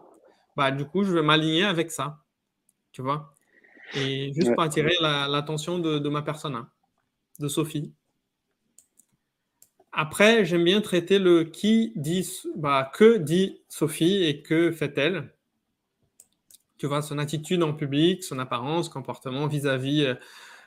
[0.56, 2.24] Bah, Du coup, je vais m'aligner avec ça.
[2.92, 3.36] Tu vois?
[3.96, 4.56] Et juste Ouais.
[4.56, 6.70] pour attirer la- l'attention de, de ma personne, hein,
[7.40, 7.94] de Sophie.
[9.92, 15.34] Après, j'aime bien traiter le qui dit, bah, que dit Sophie et que fait-elle.
[16.78, 20.04] Tu vois, son attitude en public, son apparence, comportement vis-à-vis.
[20.04, 20.16] euh,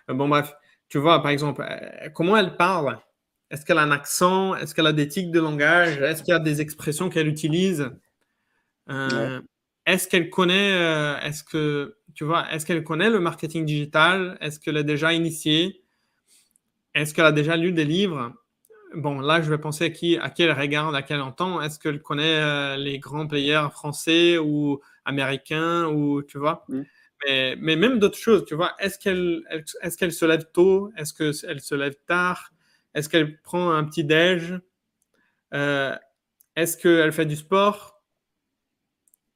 [0.08, 0.54] euh, bon, bref,
[0.88, 2.98] tu vois, par exemple, euh, comment elle parle?
[3.50, 4.54] Est-ce qu'elle a un accent?
[4.56, 6.00] Est-ce qu'elle a des tics de langage?
[6.00, 7.90] Est-ce qu'il y a des expressions qu'elle utilise?
[8.88, 9.40] Euh,
[9.86, 14.36] Est-ce qu'elle connaît, est-ce que, tu vois, est-ce qu'elle connaît le marketing digital?
[14.40, 15.82] Est-ce qu'elle est déjà initiée?
[16.94, 18.32] Est-ce qu'elle a déjà lu des livres?
[18.94, 21.60] Bon, là, je vais penser à qui, à qui elle regarde, à qui elle entend.
[21.60, 26.64] Est-ce qu'elle connaît les grands players français ou américains ou tu vois.
[26.68, 26.82] Mm.
[27.26, 28.72] mais, mais même d'autres choses, tu vois.
[28.78, 30.90] Est-ce qu'elle elle- est-ce qu'elle se lève tôt?
[30.96, 32.50] Est-ce qu'elle se lève tard?
[32.94, 34.58] Est-ce qu'elle prend un petit déj?
[35.54, 35.94] Euh,
[36.56, 38.02] Est-ce qu'elle fait du sport?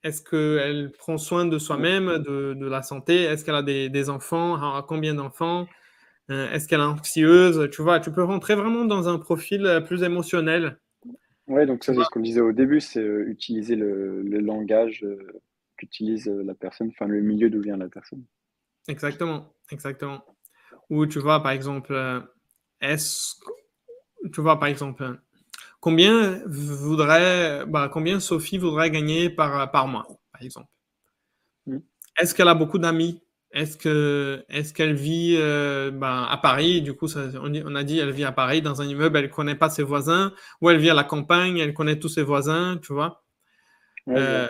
[0.02, 3.22] Est-ce qu'elle prend soin de soi-même, de, de la santé?
[3.22, 4.82] Est-ce qu'elle a des, des enfants?
[4.82, 5.66] Combien d'enfants?
[6.30, 7.70] Euh, Est-ce qu'elle est anxieuse?
[7.70, 10.78] Tu vois, tu peux rentrer vraiment dans un profil euh, plus émotionnel.
[11.46, 15.06] Ouais, donc ça, c'est ce qu'on disait au début, c'est utiliser le, le langage
[15.76, 18.24] qu'utilise euh, la personne, enfin le milieu d'où vient la personne.
[18.88, 20.24] Exactement, exactement.
[20.90, 22.20] Ou tu vois, par exemple, euh,
[22.80, 23.36] est-ce
[24.24, 25.14] que- tu vois, par exemple, euh,
[25.80, 30.68] combien voudrait, bah, combien Sophie voudrait gagner par, par mois, par exemple?
[31.68, 31.80] Mm.
[32.18, 33.20] Est-ce qu'elle a beaucoup d'amis?
[33.52, 36.82] Est-ce que, est-ce qu'elle vit euh, bah, à Paris?
[36.82, 39.54] Du coup, ça- on, a dit, elle vit à Paris dans un immeuble, elle connaît
[39.54, 42.92] pas ses voisins, ou elle vit à la campagne, elle connaît tous ses voisins, tu
[42.92, 43.24] vois?
[44.06, 44.48] Ouais, Euh, ouais.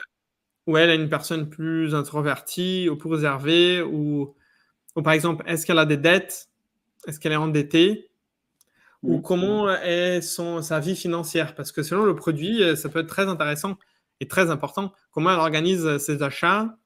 [0.66, 4.34] Ou elle est une personne plus introvertie ou plus réservée, ou,
[4.96, 6.48] ou par exemple, est-ce qu'elle a des dettes?
[7.06, 8.10] Est-ce qu'elle est endettée?
[9.02, 11.54] Ou comment est son, sa vie financière?
[11.54, 13.76] Parce que selon le produit, euh, ça peut être très intéressant
[14.20, 14.92] et très important.
[15.10, 16.76] Comment elle organise ses achats?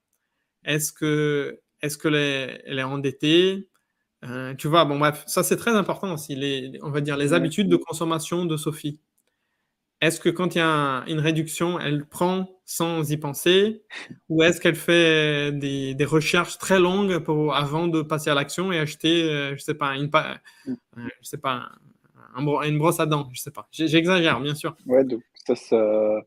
[0.64, 3.68] Est-ce que est-ce qu'elle est, elle est endettée?
[4.24, 7.33] Euh, tu vois, bon bref, ça c'est très important aussi, les, on va dire les
[7.35, 9.01] habitudes de consommation de Sophie.
[10.01, 13.83] Est-ce que quand il y a un- une réduction, elle prend sans y penser?
[14.29, 18.71] Ou est-ce qu'elle fait des, des recherches très longues pour, avant de passer à l'action
[18.73, 20.73] et acheter, euh, je sais pas, une, pa- Mm.
[20.99, 21.69] euh, je sais pas,
[22.37, 23.69] un une brosse à dents, je sais pas.
[23.73, 24.77] J'exagère, bien sûr.
[24.87, 26.21] Ouais, donc ça, ça,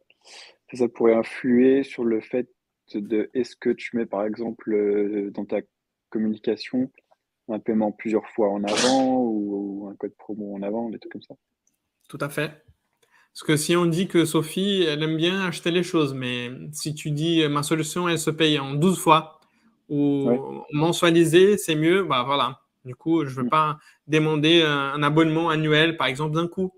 [0.74, 2.50] ça pourrait influer sur le fait
[2.94, 5.62] de est-ce que tu mets par exemple euh, dans ta
[6.10, 6.92] communication
[7.48, 11.22] un paiement plusieurs fois en avant ou, un code promo en avant, des trucs comme
[11.22, 11.36] ça?
[12.10, 12.64] Tout à fait.
[13.34, 16.94] Parce que si on dit que Sophie, elle aime bien acheter les choses, mais si
[16.94, 19.40] tu dis ma solution, elle se paye en 12 fois
[19.90, 20.30] ou
[20.74, 22.62] mensualisé, c'est mieux, bah voilà.
[22.86, 23.50] Du coup, je ne veux mm.
[23.50, 23.78] pas
[24.08, 26.74] demander un, abonnement annuel, par exemple, d'un coup.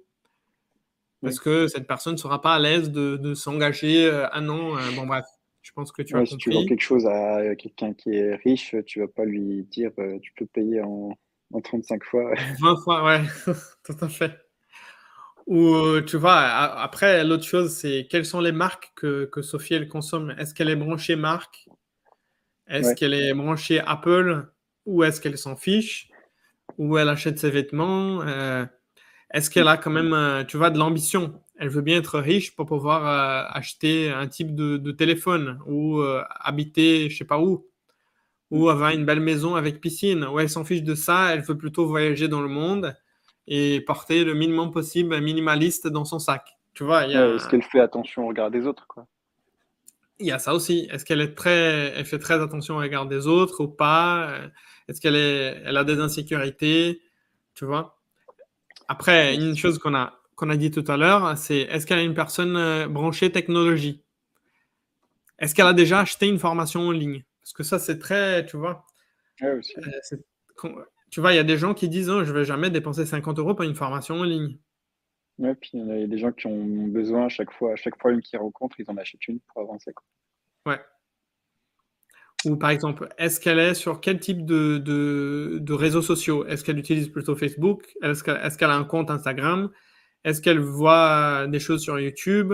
[1.22, 4.78] Parce que cette personne ne sera pas à l'aise de, s'engager euh, un an.
[4.78, 5.26] Euh, bon, bref,
[5.62, 6.32] je pense que tu as compris.
[6.32, 9.64] Si tu vends quelque chose à quelqu'un qui est riche, tu ne vas pas lui
[9.72, 11.18] dire euh, tu peux payer en,
[11.54, 12.34] en 35 fois.
[12.60, 13.22] 20 fois, ouais,
[13.86, 14.34] tout à fait.
[15.46, 19.88] Ou tu vois, après, l'autre chose, c'est quelles sont les marques que, que Sophie, elle
[19.88, 20.34] consomme?
[20.38, 21.68] Est-ce qu'elle est branchée marque?
[22.68, 24.48] Est-ce qu'elle est branchée Apple?
[24.86, 26.10] Ou est-ce qu'elle s'en fiche?
[26.78, 28.22] Ou elle achète ses vêtements?
[28.24, 28.66] Euh,
[29.32, 31.41] Est-ce qu'elle a quand même, euh, tu vois, de l'ambition?
[31.58, 36.02] Elle veut bien être riche pour pouvoir euh, acheter un type de, téléphone ou
[36.39, 37.68] habiter, je sais pas où.
[38.52, 40.24] Ou avoir une belle maison avec piscine.
[40.26, 42.96] Ou elle s'en fiche de ça, elle veut plutôt voyager dans le monde
[43.48, 46.58] et porter le minimum possible minimaliste dans son sac.
[46.74, 49.06] Tu vois, Est-ce qu'elle fait attention au regard des autres quoi?
[50.20, 50.88] Il y a ça aussi.
[50.91, 54.38] Est-ce qu'elle est très, elle fait très attention au regard des autres ou pas?
[54.88, 55.62] Est-ce qu'elle est...
[55.66, 57.02] Elle a des insécurités?
[57.56, 58.00] Tu vois?
[58.88, 62.06] Après, une chose qu'on a qu'on a dit tout à l'heure, c'est est-ce qu'elle est
[62.06, 64.04] une personne euh, branchée technologie?
[65.39, 67.24] Est-ce qu'elle a déjà acheté une formation en ligne?
[67.41, 68.86] Parce que ça, c'est très, tu vois.
[69.41, 69.76] aussi.
[71.14, 73.05] Tu vois, il y a des gens qui disent oh, je ne vais jamais dépenser
[73.05, 74.57] 50 euros pour une formation en ligne.
[75.38, 77.99] Ouais, puis il y a des gens qui ont besoin à chaque fois, à chaque
[77.99, 79.93] problème qu'ils rencontrent, ils en achètent une pour avancer.
[80.66, 80.80] Ouais.
[82.45, 86.47] Ou par exemple, est-ce qu'elle est sur quel type de, de, réseaux sociaux?
[86.47, 87.93] Est-ce qu'elle utilise plutôt Facebook?
[88.01, 88.24] Est-ce
[88.57, 89.70] qu'elle a un compte Instagram?
[90.24, 92.53] Est-ce qu'elle voit des choses sur YouTube?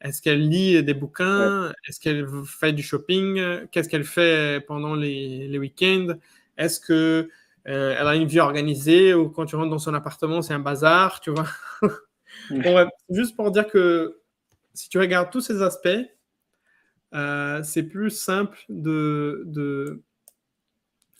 [0.00, 1.70] Est-ce qu'elle lit des bouquins?
[1.86, 3.66] Est-ce qu'elle fait du shopping?
[3.70, 6.14] Qu'est-ce qu'elle fait pendant les, les week-ends?
[6.56, 7.28] Est-ce que
[7.68, 10.60] euh, elle a une vie organisée ou quand tu rentres dans son appartement, c'est un
[10.60, 11.46] bazar, tu vois.
[13.10, 14.20] juste pour dire que
[14.72, 15.88] si tu regardes tous ces aspects,
[17.14, 20.02] euh, c'est plus simple de, de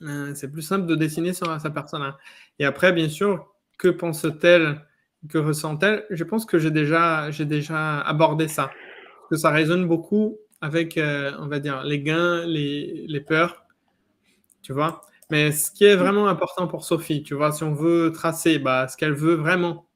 [0.03, 2.03] euh, c'est plus simple de dessiner sur sa personne.
[2.03, 2.17] Hein.
[2.59, 4.87] Et après, bien sûr, que pense-t-elle,
[5.29, 6.07] que ressent-elle?
[6.11, 8.71] Je pense que j'ai déjà, j'ai déjà abordé ça.
[9.31, 13.65] que ça résonne beaucoup avec, on va dire, les gains, les, les peurs,
[14.63, 15.03] tu vois.
[15.31, 18.89] Mais ce qui est vraiment important pour Sophie, tu vois, si on veut tracer, bah,
[18.89, 19.87] ce qu'elle veut vraiment,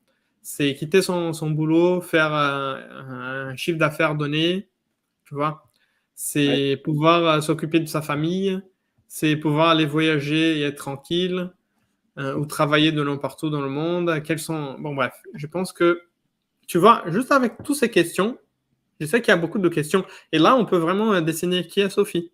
[0.42, 4.68] c'est quitter son, son, boulot, faire un, chiffre d'affaires donné,
[5.24, 5.64] tu vois.
[6.14, 8.60] C'est pouvoir euh, s'occuper de sa famille,
[9.08, 11.50] c'est pouvoir aller voyager et être tranquille,
[12.18, 14.22] euh, ou travailler de l'un partout dans le monde.
[14.22, 14.78] Quels sont...
[14.78, 16.02] Bon, bref, je pense que,
[16.68, 18.38] tu vois, juste avec toutes ces questions,
[19.00, 20.04] je sais qu'il y a beaucoup de questions.
[20.30, 22.30] Et là, on peut vraiment euh, dessiner qui est Sophie.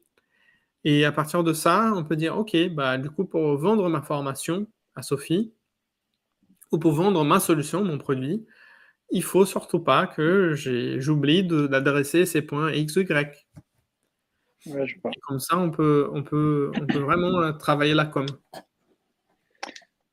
[0.84, 4.02] Et à partir de ça, on peut dire, OK, bah, du coup, pour vendre ma
[4.02, 5.52] formation à Sophie,
[6.72, 8.46] ou pour vendre ma solution, mon produit,
[9.10, 13.46] il faut surtout pas que j'oublie d'adresser ces points X ou Y.
[15.22, 18.26] comme ça, on peut, on peut, on peut vraiment euh, travailler la com.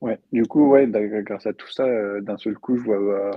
[0.00, 2.96] Ouais, du coup, ouais, bah, grâce à tout ça, euh, d'un seul coup, je vois
[2.96, 3.32] euh,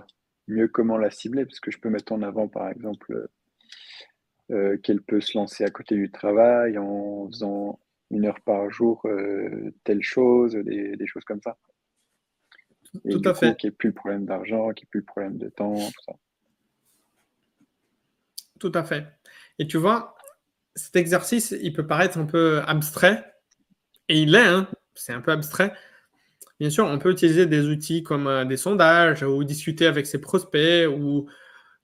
[0.47, 3.29] mieux comment la cibler, parce que je peux mettre en avant, par exemple,
[4.49, 7.79] euh, qu'elle peut se lancer à côté du travail en faisant
[8.09, 11.57] une heure par jour euh, telle chose, des, choses comme ça.
[13.09, 13.55] tout à fait.
[13.57, 15.75] Qu'il n'y ait plus le problème d'argent, qu'il n'y ait plus le problème de temps,
[15.75, 16.13] tout ça.
[18.59, 19.07] Tout à fait.
[19.59, 20.15] Et tu vois,
[20.75, 23.23] cet exercice, il peut paraître un peu abstrait,
[24.09, 25.73] et il l'est, hein, c'est un peu abstrait.
[26.59, 30.19] Bien sûr, on peut utiliser des outils comme euh, des sondages ou discuter avec ses
[30.19, 31.27] prospects ou,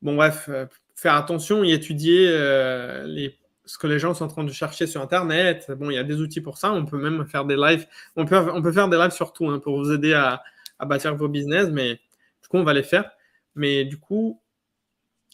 [0.01, 0.49] bon, bref,
[0.97, 3.29] faire attention et étudier euh,
[3.65, 5.71] ce que les gens sont en train de chercher sur Internet.
[5.77, 6.73] Bon, il y a des outils pour ça.
[6.73, 7.87] On peut même faire des lives.
[8.15, 10.41] On peut, on peut faire des lives sur tout hein, pour vous aider à,
[10.79, 11.69] bâtir vos business.
[11.71, 11.93] Mais
[12.41, 13.11] du coup, on va les faire.
[13.53, 14.41] Mais du coup,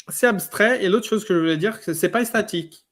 [0.10, 0.84] c'est abstrait.
[0.84, 2.86] Et l'autre chose que je voulais dire, c'est pas statique.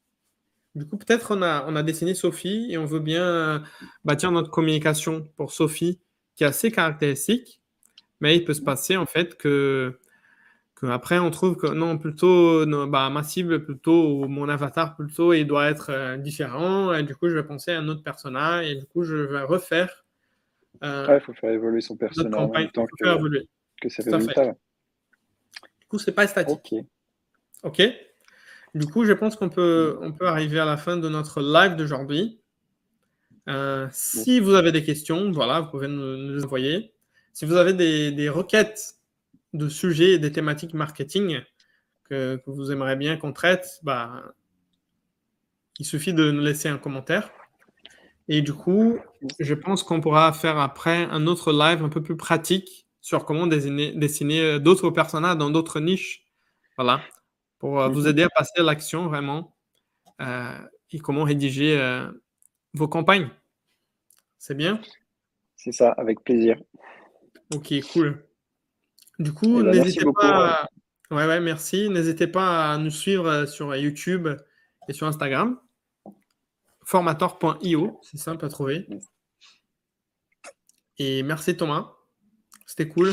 [0.74, 3.62] Du coup, peut-être on a, on a dessiné Sophie et on veut bien
[4.06, 6.00] bâtir notre communication pour Sophie
[6.38, 7.60] qui est assez caractéristique.
[8.22, 10.00] Mais il peut se passer en fait que
[10.90, 15.70] après, on trouve que non, plutôt bah, ma cible, plutôt mon avatar, plutôt, il doit
[15.70, 16.94] être euh, différent.
[16.94, 19.42] Et du coup, je vais penser à un autre personnage et du coup, je vais
[19.42, 20.04] refaire.
[20.84, 23.48] Euh, il faut faire évoluer son personnage en même temps que, évoluer.
[23.80, 24.46] que ses résultats.
[24.46, 26.74] Du coup, c'est pas statique.
[27.62, 27.82] Ok.
[28.74, 31.76] Du coup, je pense qu'on peut, on peut arriver à la fin de notre live
[31.76, 32.40] d'aujourd'hui.
[33.50, 36.94] Euh, si vous avez des questions, voilà, vous pouvez nous, nous envoyer.
[37.34, 38.96] Si vous avez des, des requêtes
[39.54, 41.41] de sujets et des thématiques marketing
[42.06, 44.34] que, que vous aimeriez bien qu'on traite, bah,
[45.80, 47.32] il suffit de nous laisser un commentaire.
[48.28, 48.99] Et du coup,
[49.39, 53.47] je pense qu'on pourra faire après un autre live un peu plus pratique sur comment
[53.47, 56.26] dessiner, dessiner d'autres personnages dans d'autres niches.
[56.78, 57.02] Voilà.
[57.60, 58.08] Pour euh, vous Mhm.
[58.08, 59.56] aider à passer à l'action vraiment.
[60.22, 60.58] Euh,
[60.91, 62.12] et comment rédiger euh,
[62.74, 63.30] vos campagnes.
[64.38, 64.82] C'est bien?
[65.56, 66.58] C'est ça, avec plaisir.
[67.54, 68.24] Ok, cool.
[69.22, 70.64] Du coup, Eh ben, n'hésitez pas.
[70.64, 70.70] à-
[71.12, 71.90] Ouais, ouais, merci.
[71.90, 74.28] N'hésitez pas à nous suivre euh, sur YouTube
[74.88, 75.60] et sur Instagram.
[76.86, 78.88] Formator.io, c'est simple à trouver.
[80.98, 81.92] Et merci Thomas.
[82.66, 83.12] C'était cool.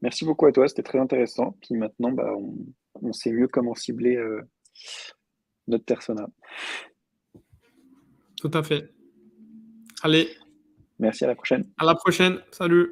[0.00, 1.52] Merci beaucoup à toi, c'était très intéressant.
[1.60, 2.54] Puis maintenant, bah, on,
[3.02, 4.40] on sait mieux comment cibler euh,
[5.68, 6.26] notre persona.
[8.40, 8.90] Tout à fait.
[10.02, 10.30] Allez,
[10.98, 11.70] Merci, à la prochaine.
[11.78, 12.40] à la prochaine.
[12.50, 12.88] Salut.